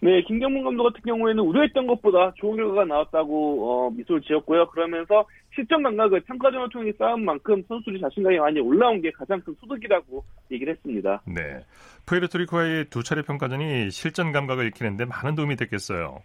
네, 0.00 0.22
김경문 0.22 0.64
감독 0.64 0.84
같은 0.84 1.00
경우에는 1.02 1.42
우려했던 1.42 1.86
것보다 1.86 2.32
좋은 2.36 2.56
결과가 2.56 2.84
나왔다고 2.84 3.86
어, 3.86 3.90
미소를 3.90 4.22
지었고요. 4.22 4.68
그러면서 4.68 5.26
실전 5.54 5.82
감각을 5.82 6.20
평가전을 6.20 6.68
통해 6.70 6.92
쌓은 6.98 7.24
만큼 7.24 7.62
선수들이 7.68 8.00
자신감이 8.00 8.38
많이 8.38 8.60
올라온 8.60 9.00
게 9.00 9.10
가장 9.12 9.40
큰 9.40 9.54
소득이라고 9.60 10.24
얘기를 10.50 10.74
했습니다. 10.74 11.22
네. 11.26 11.64
푸에르토리코와의 12.06 12.86
두 12.90 13.02
차례 13.02 13.22
평가전이 13.22 13.90
실전 13.90 14.32
감각을 14.32 14.66
익히는데 14.68 15.04
많은 15.06 15.34
도움이 15.34 15.56
됐겠어요. 15.56 16.18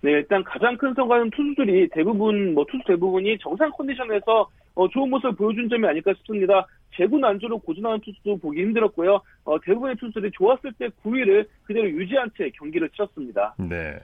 네, 0.00 0.12
일단 0.12 0.44
가장 0.44 0.76
큰 0.76 0.94
성과는 0.94 1.30
투수들이 1.30 1.88
대부분 1.88 2.54
뭐 2.54 2.64
투수 2.70 2.84
대부분이 2.86 3.38
정상 3.38 3.70
컨디션에서 3.70 4.48
어, 4.74 4.88
좋은 4.88 5.10
모습을 5.10 5.34
보여준 5.34 5.68
점이 5.68 5.86
아닐까 5.86 6.12
싶습니다. 6.18 6.66
재구 6.96 7.18
난조로 7.18 7.58
고전하는 7.58 8.00
투수도 8.00 8.38
보기 8.38 8.60
힘들었고요. 8.60 9.20
어, 9.44 9.60
대부분의 9.60 9.96
투수들이 9.96 10.30
좋았을 10.32 10.72
때 10.78 10.88
9위를 11.04 11.46
그대로 11.64 11.88
유지한 11.90 12.30
채 12.36 12.50
경기를 12.50 12.88
치렀습니다. 12.90 13.54
네. 13.58 13.98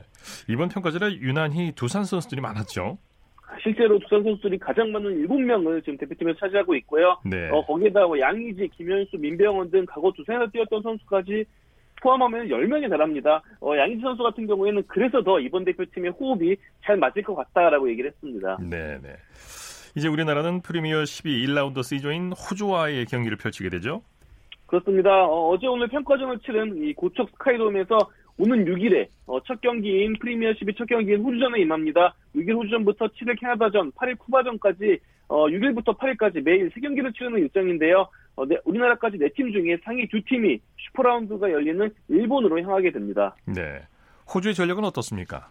이번 0.49 0.69
평가전에 0.69 1.15
유난히 1.21 1.73
두산 1.77 2.05
선수들이 2.05 2.41
많았죠. 2.41 2.99
실제로 3.63 3.99
두산 4.01 4.25
선수들이 4.25 4.59
가장 4.59 4.91
많은 4.91 5.27
7명을 5.27 5.85
지금 5.85 5.97
대표팀에서 5.99 6.39
차지하고 6.41 6.75
있고요. 6.77 7.19
네. 7.25 7.51
어, 7.51 7.65
거기에다 7.65 8.07
뭐 8.07 8.19
양의지, 8.19 8.69
김현수, 8.77 9.17
민병헌 9.17 9.71
등 9.71 9.87
과거 9.87 10.13
두산에서 10.13 10.51
뛰었던 10.51 10.83
선수까지 10.83 11.45
포함하면 12.05 12.49
10명이 12.49 12.91
달합니다. 12.91 13.43
어, 13.63 13.75
양의지 13.77 14.03
선수 14.03 14.23
같은 14.23 14.47
경우에는 14.47 14.83
그래서 14.87 15.23
더 15.23 15.41
이번 15.41 15.65
대표팀의 15.65 16.11
호흡이 16.13 16.55
잘 16.85 16.99
맞을 16.99 17.23
것 17.23 17.35
같다라고 17.35 17.89
얘기를 17.89 18.11
했습니다. 18.11 18.59
네, 18.61 18.99
네. 19.03 19.17
이제 19.97 20.09
우리나라는 20.09 20.61
프리미어 20.61 21.07
12 21.07 21.47
1라운드 21.47 21.83
C조인 21.83 22.33
호주와의 22.33 23.07
경기를 23.07 23.39
펼치게 23.39 23.71
되죠. 23.71 24.03
그렇습니다. 24.67 25.25
어, 25.25 25.57
제 25.59 25.67
오늘 25.67 25.89
평가전을 25.89 26.41
치른 26.41 26.77
이 26.85 26.93
고척 26.93 27.31
스카이돔에서 27.31 27.97
오는 28.37 28.65
6일에 28.67 29.09
어, 29.27 29.43
첫 29.45 29.61
경기인 29.63 30.19
프리미어 30.19 30.53
12 30.53 30.75
첫 30.77 30.87
경기인 30.87 31.23
호주전에 31.23 31.61
임합니다. 31.61 32.15
6일 32.35 32.55
호주전부터 32.55 33.07
7일 33.07 33.41
캐나다전, 33.41 33.93
8일 33.93 34.19
쿠바전까지 34.19 34.99
어, 35.29 35.47
6일부터 35.47 35.97
8일까지 35.97 36.43
매일 36.43 36.69
3경기를 36.71 37.15
치르는 37.15 37.39
일정인데요. 37.39 38.09
어, 38.37 38.45
네, 38.47 38.57
우리나라까지 38.65 39.19
4팀 39.19 39.53
중에 39.53 39.79
상위 39.85 40.07
2팀이 40.09 40.61
슈퍼라운드가 40.77 41.51
열리는 41.51 41.89
일본으로 42.09 42.61
향하게 42.61 42.91
됩니다. 42.91 43.35
네. 43.47 43.81
호주의 44.33 44.55
전력은 44.55 44.85
어떻습니까? 44.85 45.49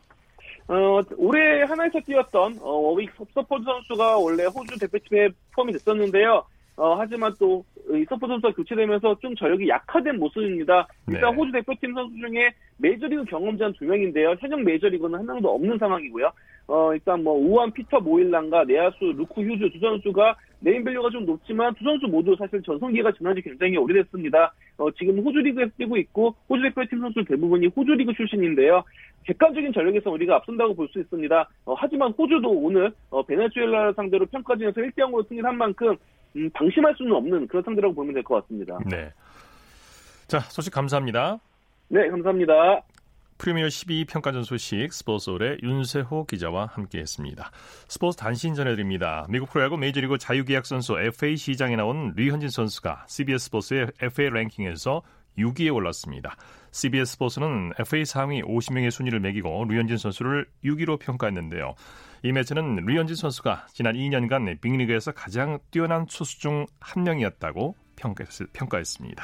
어, 0.67 1.01
올해 1.17 1.63
한화에서 1.63 1.99
뛰었던 2.01 2.59
어, 2.61 2.69
워윅 2.69 3.09
서폴드 3.33 3.63
선수가 3.63 4.17
원래 4.17 4.45
호주 4.45 4.79
대표팀에 4.79 5.29
포함이 5.53 5.73
됐었는데요. 5.73 6.45
어, 6.75 6.95
하지만 6.95 7.33
또, 7.37 7.63
이 7.91 8.05
서폴드 8.09 8.27
선수가 8.27 8.53
교체되면서 8.53 9.19
좀 9.19 9.35
전력이 9.35 9.67
약화된 9.67 10.17
모습입니다. 10.17 10.87
일단 11.07 11.31
네. 11.31 11.37
호주 11.37 11.51
대표팀 11.51 11.93
선수 11.93 12.15
중에 12.17 12.49
메이저리그 12.77 13.25
경험자는 13.25 13.73
두 13.73 13.85
명인데요. 13.85 14.35
현역 14.39 14.61
메이저리그는 14.63 15.19
한 15.19 15.25
명도 15.25 15.53
없는 15.53 15.77
상황이고요. 15.77 16.31
어, 16.67 16.93
일단 16.93 17.23
뭐, 17.23 17.33
우완 17.33 17.71
피터 17.71 17.99
모일란과 17.99 18.63
내야수 18.65 19.13
루크 19.17 19.41
휴즈 19.41 19.69
두 19.71 19.79
선수가 19.79 20.35
네임 20.61 20.83
밸류가 20.83 21.09
좀 21.09 21.25
높지만 21.25 21.73
두 21.75 21.83
선수 21.83 22.07
모두 22.07 22.35
사실 22.39 22.61
전성기가 22.63 23.11
지난 23.17 23.35
지 23.35 23.41
굉장히 23.41 23.75
오래됐습니다. 23.75 24.53
어, 24.77 24.89
지금 24.91 25.19
호주 25.19 25.39
리그에서 25.39 25.71
뛰고 25.77 25.97
있고, 25.97 26.33
호주 26.49 26.63
대표팀 26.63 26.99
선수 27.01 27.23
대부분이 27.25 27.67
호주 27.75 27.91
리그 27.91 28.13
출신인데요. 28.13 28.83
객관적인 29.25 29.73
전력에서 29.73 30.09
우리가 30.11 30.35
앞선다고 30.37 30.73
볼 30.75 30.87
수 30.87 30.99
있습니다. 30.99 31.49
어, 31.65 31.73
하지만 31.77 32.11
호주도 32.11 32.49
오늘 32.49 32.91
어, 33.09 33.23
베네수엘라를 33.23 33.93
상대로 33.95 34.25
평가전에서 34.25 34.79
1대 34.81 34.97
0으로 34.99 35.27
승리한 35.27 35.57
만큼 35.57 35.95
음, 36.35 36.49
방심할 36.51 36.95
수는 36.95 37.11
없는 37.13 37.47
그런 37.47 37.61
상대라고 37.63 37.93
보면 37.93 38.13
될 38.13 38.23
것 38.23 38.41
같습니다. 38.41 38.79
네. 38.89 39.11
자, 40.27 40.39
소식 40.39 40.73
감사합니다. 40.73 41.39
네, 41.89 42.07
감사합니다. 42.09 42.81
프리미어 43.43 43.67
12 43.67 44.05
평가전 44.05 44.45
소식 44.45 44.93
스포츠서울의 44.93 45.57
윤세호 45.63 46.27
기자와 46.27 46.67
함께했습니다. 46.67 47.51
스포츠 47.89 48.15
단신 48.17 48.55
전해드립니다. 48.55 49.25
미국 49.27 49.49
프로야구 49.49 49.75
메이저리그 49.75 50.17
자유계약 50.17 50.65
선수 50.65 50.97
FA 50.97 51.35
시장에 51.35 51.75
나온 51.75 52.13
류현진 52.15 52.47
선수가 52.47 53.05
CBS 53.09 53.47
스포츠의 53.47 53.87
FA 53.99 54.29
랭킹에서 54.29 55.01
6위에 55.37 55.75
올랐습니다. 55.75 56.37
CBS 56.71 57.11
스포츠는 57.11 57.73
FA 57.79 58.05
상위 58.05 58.41
50명의 58.43 58.91
순위를 58.91 59.19
매기고 59.19 59.65
류현진 59.65 59.97
선수를 59.97 60.47
6위로 60.63 60.97
평가했는데요. 60.99 61.75
이 62.23 62.31
매체는 62.31 62.85
류현진 62.85 63.17
선수가 63.17 63.67
지난 63.73 63.95
2년간 63.95 64.61
빅리그에서 64.61 65.11
가장 65.11 65.59
뛰어난 65.69 66.05
투수 66.05 66.39
중 66.39 66.65
한 66.79 67.03
명이었다고 67.03 67.75
평가했습니다. 68.53 69.23